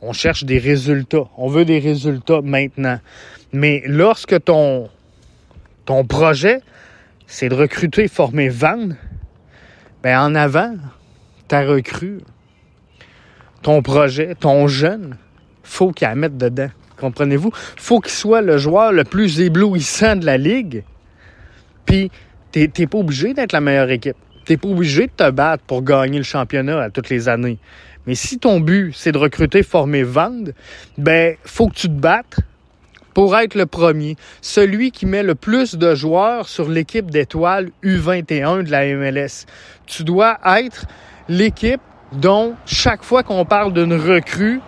On 0.00 0.12
cherche 0.12 0.44
des 0.44 0.58
résultats. 0.58 1.24
On 1.36 1.48
veut 1.48 1.64
des 1.64 1.78
résultats 1.78 2.40
maintenant. 2.42 2.98
Mais 3.52 3.82
lorsque 3.86 4.42
ton, 4.44 4.88
ton 5.84 6.04
projet 6.04 6.60
c'est 7.26 7.48
de 7.48 7.54
recruter, 7.54 8.08
former, 8.08 8.48
vendre, 8.48 8.94
ben 10.02 10.18
en 10.20 10.34
avant, 10.34 10.74
ta 11.48 11.62
recrue, 11.62 12.20
ton 13.66 13.82
projet, 13.82 14.36
ton 14.38 14.68
jeune, 14.68 15.16
faut 15.64 15.90
qu'il 15.90 16.06
la 16.06 16.14
mette 16.14 16.38
dedans. 16.38 16.68
Comprenez-vous? 16.98 17.50
Faut 17.76 17.98
qu'il 17.98 18.12
soit 18.12 18.40
le 18.40 18.58
joueur 18.58 18.92
le 18.92 19.02
plus 19.02 19.40
éblouissant 19.40 20.14
de 20.14 20.24
la 20.24 20.38
ligue. 20.38 20.84
Puis, 21.84 22.12
t'es 22.52 22.68
pas 22.68 22.98
obligé 22.98 23.34
d'être 23.34 23.50
la 23.50 23.60
meilleure 23.60 23.90
équipe. 23.90 24.14
T'es 24.44 24.56
pas 24.56 24.68
obligé 24.68 25.08
de 25.08 25.12
te 25.16 25.28
battre 25.32 25.64
pour 25.64 25.82
gagner 25.82 26.18
le 26.18 26.22
championnat 26.22 26.80
à 26.80 26.90
toutes 26.90 27.10
les 27.10 27.28
années. 27.28 27.58
Mais 28.06 28.14
si 28.14 28.38
ton 28.38 28.60
but, 28.60 28.92
c'est 28.94 29.10
de 29.10 29.18
recruter, 29.18 29.64
former, 29.64 30.04
vendre, 30.04 30.52
ben, 30.96 31.34
faut 31.42 31.66
que 31.66 31.74
tu 31.74 31.88
te 31.88 31.92
battes 31.92 32.36
pour 33.14 33.36
être 33.36 33.56
le 33.56 33.66
premier, 33.66 34.14
celui 34.42 34.92
qui 34.92 35.06
met 35.06 35.24
le 35.24 35.34
plus 35.34 35.74
de 35.74 35.92
joueurs 35.96 36.48
sur 36.48 36.68
l'équipe 36.68 37.10
d'étoiles 37.10 37.70
U21 37.82 38.62
de 38.62 38.70
la 38.70 38.86
MLS. 38.94 39.44
Tu 39.86 40.04
dois 40.04 40.38
être 40.44 40.86
l'équipe 41.28 41.80
dont 42.12 42.54
chaque 42.64 43.02
fois 43.02 43.22
qu'on 43.22 43.44
parle 43.44 43.72
d'une 43.72 43.94
recrue, 43.94 44.60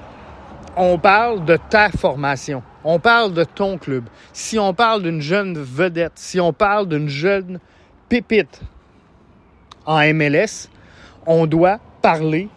on 0.76 0.98
parle 0.98 1.44
de 1.44 1.58
ta 1.70 1.90
formation. 1.90 2.62
On 2.84 2.98
parle 3.00 3.32
de 3.32 3.44
ton 3.44 3.78
club. 3.78 4.04
Si 4.32 4.58
on 4.58 4.72
parle 4.72 5.02
d'une 5.02 5.20
jeune 5.20 5.58
vedette, 5.58 6.12
si 6.14 6.40
on 6.40 6.52
parle 6.52 6.88
d'une 6.88 7.08
jeune 7.08 7.58
pépite 8.08 8.60
en 9.84 10.00
MLS, 10.14 10.68
on 11.26 11.46
doit 11.46 11.80
parler 12.00 12.48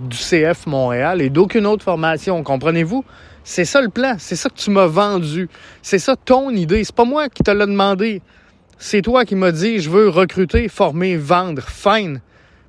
du 0.00 0.16
CF 0.16 0.66
Montréal 0.66 1.20
et 1.20 1.30
d'aucune 1.30 1.66
autre 1.66 1.84
formation. 1.84 2.42
Comprenez-vous? 2.42 3.04
C'est 3.42 3.64
ça 3.64 3.80
le 3.80 3.88
plan. 3.88 4.14
C'est 4.18 4.36
ça 4.36 4.48
que 4.48 4.54
tu 4.54 4.70
m'as 4.70 4.86
vendu. 4.86 5.48
C'est 5.82 5.98
ça 5.98 6.16
ton 6.16 6.50
idée. 6.50 6.84
C'est 6.84 6.94
pas 6.94 7.04
moi 7.04 7.28
qui 7.28 7.42
te 7.42 7.50
l'ai 7.50 7.66
demandé. 7.66 8.22
C'est 8.78 9.02
toi 9.02 9.24
qui 9.24 9.34
m'as 9.34 9.52
dit 9.52 9.80
je 9.80 9.90
veux 9.90 10.08
recruter, 10.08 10.68
former, 10.68 11.16
vendre. 11.16 11.62
Fine. 11.62 12.20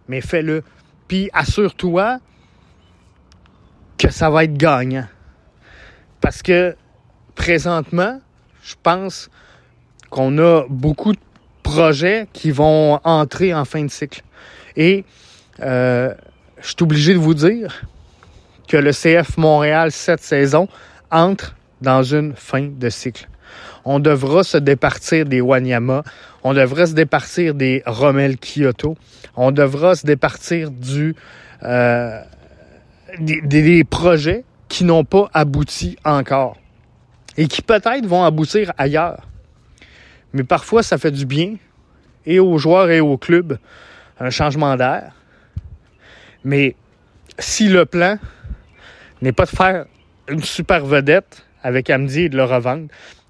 Mais 0.07 0.21
fais-le. 0.21 0.63
Puis 1.09 1.29
assure-toi 1.33 2.19
que 3.97 4.09
ça 4.09 4.29
va 4.29 4.45
être 4.45 4.53
gagnant. 4.53 5.07
Parce 6.21 6.41
que 6.41 6.77
présentement, 7.35 8.21
je 8.63 8.75
pense 8.81 9.29
qu'on 10.09 10.37
a 10.37 10.63
beaucoup 10.69 11.13
de 11.13 11.19
projets 11.63 12.27
qui 12.33 12.51
vont 12.51 12.99
entrer 13.03 13.53
en 13.53 13.65
fin 13.65 13.83
de 13.83 13.89
cycle. 13.89 14.21
Et 14.75 15.05
euh, 15.61 16.13
je 16.61 16.67
suis 16.67 16.75
obligé 16.81 17.13
de 17.13 17.19
vous 17.19 17.33
dire 17.33 17.81
que 18.67 18.77
le 18.77 18.91
CF 18.91 19.37
Montréal 19.37 19.91
cette 19.91 20.21
saison 20.21 20.67
entre 21.11 21.55
dans 21.81 22.03
une 22.03 22.35
fin 22.35 22.67
de 22.67 22.89
cycle. 22.89 23.28
On 23.85 23.99
devra 23.99 24.43
se 24.43 24.57
départir 24.57 25.25
des 25.25 25.41
Wanyama, 25.41 26.03
on 26.43 26.53
devra 26.53 26.85
se 26.85 26.93
départir 26.93 27.53
des 27.53 27.81
Rommel 27.85 28.37
Kyoto, 28.37 28.97
on 29.35 29.51
devra 29.51 29.95
se 29.95 30.05
départir 30.05 30.71
du 30.71 31.15
euh, 31.63 32.21
des, 33.19 33.83
projets 33.83 34.43
qui 34.67 34.83
n'ont 34.83 35.03
pas 35.03 35.29
abouti 35.33 35.97
encore 36.05 36.57
et 37.37 37.47
qui 37.47 37.61
peut-être 37.61 38.05
vont 38.05 38.23
aboutir 38.23 38.71
ailleurs. 38.77 39.27
Mais 40.33 40.43
parfois, 40.43 40.83
ça 40.83 40.97
fait 40.97 41.11
du 41.11 41.25
bien 41.25 41.55
et 42.25 42.39
aux 42.39 42.57
joueurs 42.57 42.89
et 42.89 42.99
aux 42.99 43.17
clubs 43.17 43.57
un 44.19 44.29
changement 44.29 44.75
d'air. 44.75 45.13
Mais 46.43 46.75
si 47.39 47.67
le 47.67 47.85
plan 47.85 48.17
n'est 49.21 49.31
pas 49.31 49.45
de 49.45 49.49
faire 49.49 49.85
une 50.27 50.43
super 50.43 50.85
vedette 50.85 51.45
avec 51.63 51.89
Amdi 51.89 52.21
et 52.21 52.29
de 52.29 52.37
le 52.37 52.43
revendre, 52.43 52.87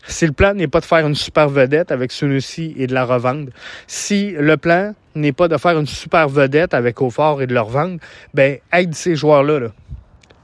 si 0.07 0.25
le 0.25 0.31
plan 0.31 0.53
n'est 0.53 0.67
pas 0.67 0.79
de 0.79 0.85
faire 0.85 1.05
une 1.05 1.15
super 1.15 1.49
vedette 1.49 1.91
avec 1.91 2.11
Sunusi 2.11 2.73
et 2.77 2.87
de 2.87 2.93
la 2.93 3.05
revendre, 3.05 3.49
si 3.87 4.31
le 4.31 4.57
plan 4.57 4.93
n'est 5.15 5.33
pas 5.33 5.47
de 5.47 5.57
faire 5.57 5.77
une 5.77 5.85
super 5.85 6.29
vedette 6.29 6.73
avec 6.73 7.01
Aufort 7.01 7.41
et 7.41 7.47
de 7.47 7.53
le 7.53 7.61
revendre, 7.61 7.99
ben 8.33 8.57
aide 8.71 8.95
ces 8.95 9.15
joueurs-là. 9.15 9.59
Là. 9.59 9.67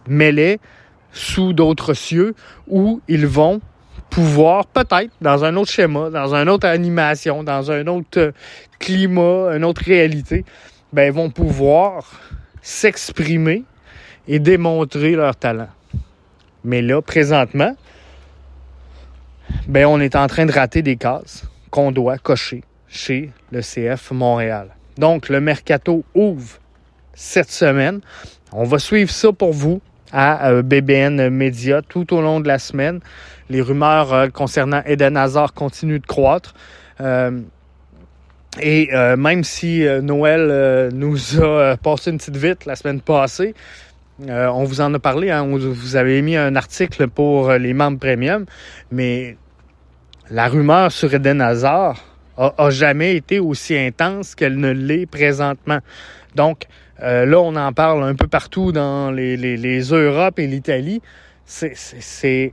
Mets-les 0.07 0.59
sous 1.11 1.53
d'autres 1.53 1.93
cieux 1.93 2.35
où 2.67 3.01
ils 3.07 3.25
vont 3.25 3.61
pouvoir 4.09 4.65
peut-être 4.67 5.11
dans 5.21 5.43
un 5.43 5.55
autre 5.55 5.71
schéma, 5.71 6.09
dans 6.09 6.35
une 6.35 6.49
autre 6.49 6.67
animation, 6.67 7.43
dans 7.43 7.71
un 7.71 7.87
autre 7.87 8.33
climat, 8.79 9.55
une 9.55 9.63
autre 9.63 9.81
réalité, 9.83 10.45
ben, 10.93 11.11
vont 11.11 11.29
pouvoir 11.29 12.11
s'exprimer 12.61 13.63
et 14.27 14.39
démontrer 14.39 15.11
leur 15.11 15.35
talent. 15.35 15.69
Mais 16.63 16.81
là, 16.81 17.01
présentement, 17.01 17.75
ben, 19.67 19.85
on 19.85 19.99
est 19.99 20.15
en 20.15 20.27
train 20.27 20.45
de 20.45 20.51
rater 20.51 20.81
des 20.81 20.95
cases 20.95 21.43
qu'on 21.69 21.91
doit 21.91 22.17
cocher 22.17 22.63
chez 22.87 23.31
le 23.51 23.61
CF 23.61 24.11
Montréal. 24.11 24.69
Donc, 24.97 25.29
le 25.29 25.41
mercato 25.41 26.03
ouvre 26.13 26.59
cette 27.13 27.51
semaine. 27.51 28.01
On 28.51 28.63
va 28.63 28.79
suivre 28.79 29.11
ça 29.11 29.31
pour 29.33 29.51
vous 29.51 29.81
à 30.11 30.49
euh, 30.49 30.61
BBN 30.61 31.29
Media 31.29 31.81
tout 31.81 32.13
au 32.13 32.21
long 32.21 32.39
de 32.39 32.47
la 32.47 32.59
semaine. 32.59 32.99
Les 33.49 33.61
rumeurs 33.61 34.13
euh, 34.13 34.27
concernant 34.29 34.81
Eden 34.85 35.17
Hazard 35.17 35.53
continuent 35.53 35.99
de 35.99 36.05
croître. 36.05 36.53
Euh, 37.01 37.41
et 38.61 38.89
même 39.17 39.43
si 39.43 39.85
Noël 40.01 40.89
nous 40.93 41.43
a 41.43 41.75
passé 41.75 42.11
une 42.11 42.17
petite 42.19 42.37
vite 42.37 42.65
la 42.65 42.77
semaine 42.77 43.01
passée, 43.01 43.53
on 44.29 44.63
vous 44.63 44.79
en 44.79 44.93
a 44.93 44.99
parlé, 44.99 45.29
hein, 45.29 45.45
vous 45.45 45.97
avez 45.97 46.21
mis 46.21 46.37
un 46.37 46.55
article 46.55 47.09
pour 47.09 47.51
les 47.51 47.73
membres 47.73 47.99
premium, 47.99 48.45
mais 48.91 49.35
la 50.29 50.47
rumeur 50.47 50.91
sur 50.91 51.13
Eden 51.13 51.41
Hazard 51.41 51.97
a, 52.37 52.69
jamais 52.69 53.15
été 53.15 53.39
aussi 53.39 53.77
intense 53.77 54.35
qu'elle 54.35 54.57
ne 54.57 54.71
l'est 54.71 55.05
présentement. 55.05 55.79
Donc, 56.35 56.65
euh, 57.01 57.25
là, 57.25 57.39
on 57.39 57.55
en 57.55 57.71
parle 57.71 58.03
un 58.03 58.15
peu 58.15 58.27
partout 58.27 58.71
dans 58.71 59.11
les, 59.11 59.37
les, 59.37 59.55
les 59.55 59.81
Europes 59.81 60.39
et 60.39 60.47
l'Italie. 60.47 61.01
C'est, 61.45 62.51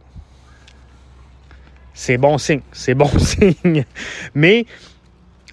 bon 2.19 2.39
signe. 2.39 2.61
C'est 2.73 2.95
bon 2.95 3.09
signe. 3.19 3.85
Mais 4.35 4.67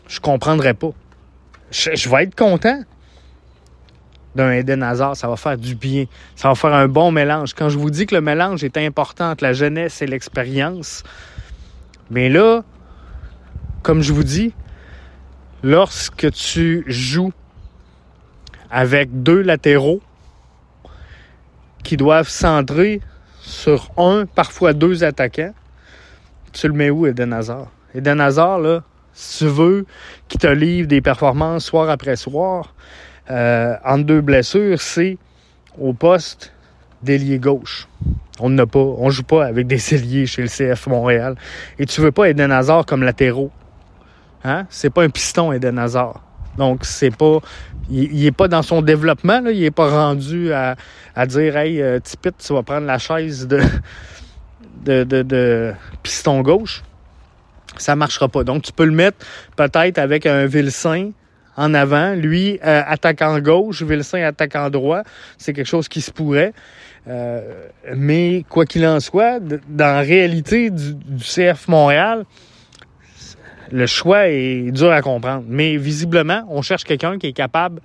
je 0.08 0.19
comprendrais 0.19 0.75
pas. 0.75 0.91
Je, 1.71 1.95
je 1.95 2.10
vais 2.10 2.23
être 2.23 2.36
content 2.36 2.84
d'un 4.36 4.51
Eden 4.51 4.84
Hazard. 4.84 5.15
Ça 5.15 5.27
va 5.27 5.38
faire 5.38 5.58
du 5.58 5.73
bien. 5.73 6.05
Ça 6.36 6.49
va 6.49 6.55
faire 6.55 6.73
un 6.73 6.88
bon 6.88 7.12
mélange. 7.12 7.55
Quand 7.55 7.69
je 7.69 7.79
vous 7.79 7.89
dis 7.89 8.05
que 8.05 8.13
le 8.13 8.21
mélange 8.21 8.63
est 8.63 8.77
important 8.77 9.32
entre 9.32 9.43
la 9.43 9.53
jeunesse 9.53 10.03
et 10.03 10.08
l'expérience, 10.08 11.03
mais 12.09 12.29
là, 12.29 12.63
comme 13.83 14.01
je 14.01 14.13
vous 14.13 14.23
dis, 14.23 14.53
lorsque 15.63 16.31
tu 16.31 16.83
joues 16.87 17.33
avec 18.71 19.23
deux 19.23 19.41
latéraux 19.41 20.01
qui 21.83 21.97
doivent 21.97 22.29
centrer 22.29 23.01
sur 23.39 23.91
un, 23.97 24.25
parfois 24.25 24.73
deux 24.73 25.03
attaquants, 25.03 25.53
tu 26.51 26.67
le 26.67 26.73
mets 26.73 26.89
où, 26.89 27.05
Eden 27.05 27.33
Hazard? 27.33 27.67
Eden 27.93 28.19
Hazard, 28.19 28.59
là, 28.59 28.83
si 29.13 29.39
tu 29.39 29.45
veux 29.45 29.85
qu'il 30.27 30.39
te 30.39 30.47
livre 30.47 30.87
des 30.87 31.01
performances 31.01 31.65
soir 31.65 31.89
après 31.89 32.15
soir, 32.15 32.73
euh, 33.29 33.75
entre 33.85 34.05
deux 34.05 34.21
blessures, 34.21 34.81
c'est 34.81 35.17
au 35.79 35.93
poste 35.93 36.53
d'ailier 37.03 37.39
gauche. 37.39 37.88
On 38.39 38.49
n'a 38.49 38.65
pas, 38.65 38.79
on 38.79 39.09
joue 39.09 39.23
pas 39.23 39.45
avec 39.45 39.67
des 39.67 39.93
ailiers 39.93 40.25
chez 40.25 40.41
le 40.41 40.47
CF 40.47 40.88
Montréal. 40.88 41.35
Et 41.77 41.85
tu 41.85 42.01
veux 42.01 42.12
pas 42.12 42.29
Eden 42.29 42.51
Hazard 42.51 42.85
comme 42.85 43.03
latéraux. 43.03 43.51
Hein? 44.43 44.65
C'est 44.69 44.89
pas 44.89 45.03
un 45.03 45.09
piston, 45.09 45.51
Eden 45.51 45.77
Hazard. 45.77 46.21
Donc, 46.57 46.85
c'est 46.85 47.15
pas. 47.15 47.39
Il, 47.91 48.23
est 48.23 48.31
pas 48.31 48.47
dans 48.47 48.62
son 48.62 48.83
développement, 48.83 49.41
là. 49.41 49.51
il 49.51 49.63
est 49.63 49.71
pas 49.71 49.89
rendu 49.89 50.53
à, 50.53 50.75
à 51.15 51.25
dire 51.25 51.57
Hey, 51.57 51.81
euh, 51.81 51.99
Tipit, 51.99 52.29
tu 52.38 52.53
vas 52.53 52.62
prendre 52.62 52.85
la 52.85 52.99
chaise 52.99 53.47
de, 53.47 53.62
de, 54.85 55.03
de, 55.03 55.23
de 55.23 55.73
piston 56.03 56.41
gauche. 56.41 56.83
Ça 57.77 57.95
marchera 57.95 58.27
pas. 58.27 58.43
Donc, 58.43 58.62
tu 58.62 58.71
peux 58.71 58.85
le 58.85 58.91
mettre 58.91 59.25
peut-être 59.55 59.97
avec 59.97 60.27
un 60.27 60.45
Vilsain 60.45 61.12
en 61.57 61.73
avant, 61.73 62.13
lui 62.13 62.59
euh, 62.63 62.81
attaquant 62.85 63.39
gauche, 63.39 63.81
Vilsain 63.81 64.23
attaquant 64.23 64.69
droit. 64.69 65.01
C'est 65.38 65.53
quelque 65.53 65.67
chose 65.67 65.88
qui 65.88 66.01
se 66.01 66.12
pourrait. 66.12 66.53
Euh, 67.07 67.67
mais 67.95 68.43
quoi 68.49 68.65
qu'il 68.65 68.85
en 68.85 68.99
soit, 68.99 69.39
dans 69.39 69.62
la 69.85 70.01
réalité 70.01 70.69
du, 70.69 70.95
CF 71.19 71.67
Montréal, 71.67 72.25
le 73.71 73.85
choix 73.85 74.27
est 74.27 74.71
dur 74.71 74.91
à 74.91 75.01
comprendre. 75.01 75.45
Mais 75.47 75.77
visiblement, 75.77 76.43
on 76.49 76.62
cherche 76.62 76.83
quelqu'un 76.83 77.17
qui 77.17 77.27
est 77.27 77.33
capable 77.33 77.81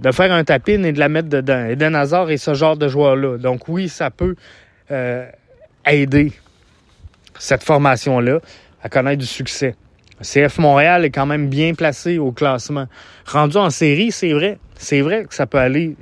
de 0.00 0.12
faire 0.12 0.32
un 0.32 0.44
tapin 0.44 0.82
et 0.84 0.92
de 0.92 0.98
la 0.98 1.08
mettre 1.08 1.28
dedans. 1.28 1.66
Eden 1.66 1.94
Hazard 1.94 2.30
est 2.30 2.36
ce 2.36 2.54
genre 2.54 2.76
de 2.76 2.88
joueur-là. 2.88 3.38
Donc 3.38 3.68
oui, 3.68 3.88
ça 3.88 4.10
peut 4.10 4.36
euh, 4.90 5.26
aider 5.86 6.32
cette 7.38 7.62
formation-là 7.62 8.40
à 8.82 8.88
connaître 8.88 9.18
du 9.18 9.26
succès. 9.26 9.74
CF 10.20 10.58
Montréal 10.58 11.04
est 11.04 11.10
quand 11.10 11.26
même 11.26 11.48
bien 11.48 11.74
placé 11.74 12.18
au 12.18 12.32
classement. 12.32 12.86
Rendu 13.26 13.56
en 13.56 13.70
série, 13.70 14.10
c'est 14.10 14.32
vrai. 14.32 14.58
C'est 14.76 15.00
vrai 15.00 15.24
que 15.24 15.34
ça 15.34 15.46
peut 15.46 15.58
aller 15.58 15.96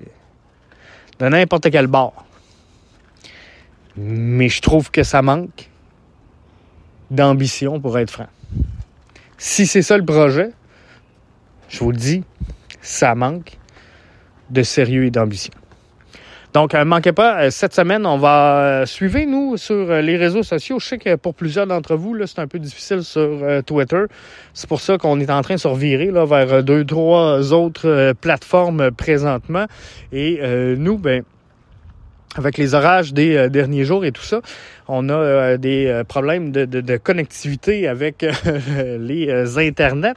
de 1.19 1.29
n'importe 1.29 1.71
quel 1.71 1.87
bord. 1.87 2.26
Mais 3.97 4.49
je 4.49 4.61
trouve 4.61 4.91
que 4.91 5.03
ça 5.03 5.23
manque 5.23 5.71
d'ambition, 7.11 7.81
pour 7.81 7.99
être 7.99 8.11
franc. 8.11 8.29
Si 9.39 9.67
c'est 9.67 9.83
ça 9.83 9.97
le 9.97 10.05
projet, 10.05 10.51
je 11.69 11.79
vous 11.81 11.91
le 11.91 11.97
dis, 11.97 12.25
ça 12.81 13.15
manque 13.15 13.59
de 14.51 14.63
sérieux 14.63 15.05
et 15.05 15.11
d'ambition. 15.11 15.53
Donc, 16.57 16.73
ne 16.73 16.79
euh, 16.79 16.85
manquez 16.87 17.13
pas, 17.13 17.43
euh, 17.43 17.51
cette 17.51 17.75
semaine, 17.75 18.07
on 18.07 18.17
va 18.17 18.61
euh, 18.61 18.87
suivre, 18.87 19.19
nous, 19.29 19.59
sur 19.59 19.93
les 19.93 20.17
réseaux 20.17 20.43
sociaux. 20.43 20.79
Je 20.79 20.87
sais 20.87 20.97
que 20.97 21.17
pour 21.17 21.35
plusieurs 21.35 21.67
d'entre 21.67 21.97
vous, 21.97 22.17
c'est 22.25 22.39
un 22.39 22.47
peu 22.47 22.59
difficile 22.59 23.03
sur 23.03 23.43
Twitter. 23.67 24.05
C'est 24.55 24.67
pour 24.67 24.81
ça 24.81 24.97
qu'on 24.97 25.21
est 25.21 25.31
en 25.31 25.43
train 25.43 25.57
de 25.57 25.61
se 25.61 25.69
revirer 25.69 26.11
vers 26.11 26.65
deux, 26.65 26.83
trois 26.87 27.53
autres 27.53 28.15
plateformes 28.23 28.91
présentement. 28.91 29.67
Et 30.13 30.41
nous, 30.79 30.97
ben, 30.97 31.25
avec 32.35 32.59
les 32.59 32.75
orages 32.75 33.13
des 33.13 33.37
euh, 33.37 33.49
derniers 33.49 33.85
jours 33.85 34.05
et 34.05 34.13
tout 34.13 34.23
ça, 34.23 34.41
on 34.89 35.09
a 35.09 35.15
euh, 35.15 35.57
des 35.57 35.87
euh, 35.87 36.05
problèmes 36.05 36.51
de, 36.51 36.97
connectivité 36.97 37.89
avec 37.89 38.25
les 38.99 39.59
internets. 39.59 40.15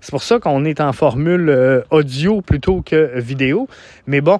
C'est 0.00 0.10
pour 0.10 0.22
ça 0.22 0.38
qu'on 0.38 0.64
est 0.64 0.80
en 0.80 0.92
formule 0.92 1.84
audio 1.90 2.40
plutôt 2.40 2.82
que 2.82 3.18
vidéo. 3.18 3.68
Mais 4.06 4.20
bon, 4.20 4.38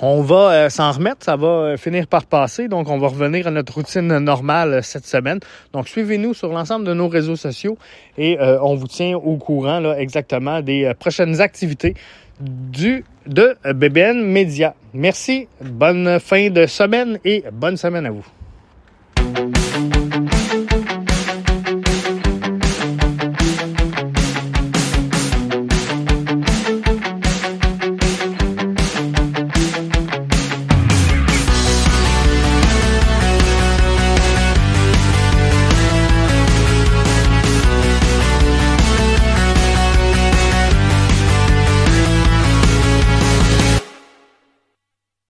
on 0.00 0.22
va 0.22 0.70
s'en 0.70 0.90
remettre, 0.90 1.24
ça 1.24 1.36
va 1.36 1.76
finir 1.76 2.06
par 2.06 2.26
passer, 2.26 2.68
donc 2.68 2.88
on 2.88 2.98
va 2.98 3.08
revenir 3.08 3.46
à 3.46 3.50
notre 3.50 3.74
routine 3.74 4.18
normale 4.18 4.82
cette 4.82 5.06
semaine. 5.06 5.38
Donc 5.72 5.88
suivez-nous 5.88 6.34
sur 6.34 6.48
l'ensemble 6.48 6.84
de 6.84 6.94
nos 6.94 7.08
réseaux 7.08 7.36
sociaux 7.36 7.76
et 8.18 8.38
on 8.40 8.74
vous 8.74 8.88
tient 8.88 9.16
au 9.16 9.36
courant 9.36 9.80
là, 9.80 9.98
exactement 9.98 10.60
des 10.60 10.92
prochaines 10.98 11.40
activités 11.40 11.94
du 12.40 13.04
de 13.26 13.56
BBN 13.72 14.22
Media. 14.22 14.74
Merci, 14.92 15.48
bonne 15.60 16.18
fin 16.20 16.50
de 16.50 16.66
semaine 16.66 17.18
et 17.24 17.44
bonne 17.52 17.76
semaine 17.76 18.06
à 18.06 18.10
vous. 18.10 18.26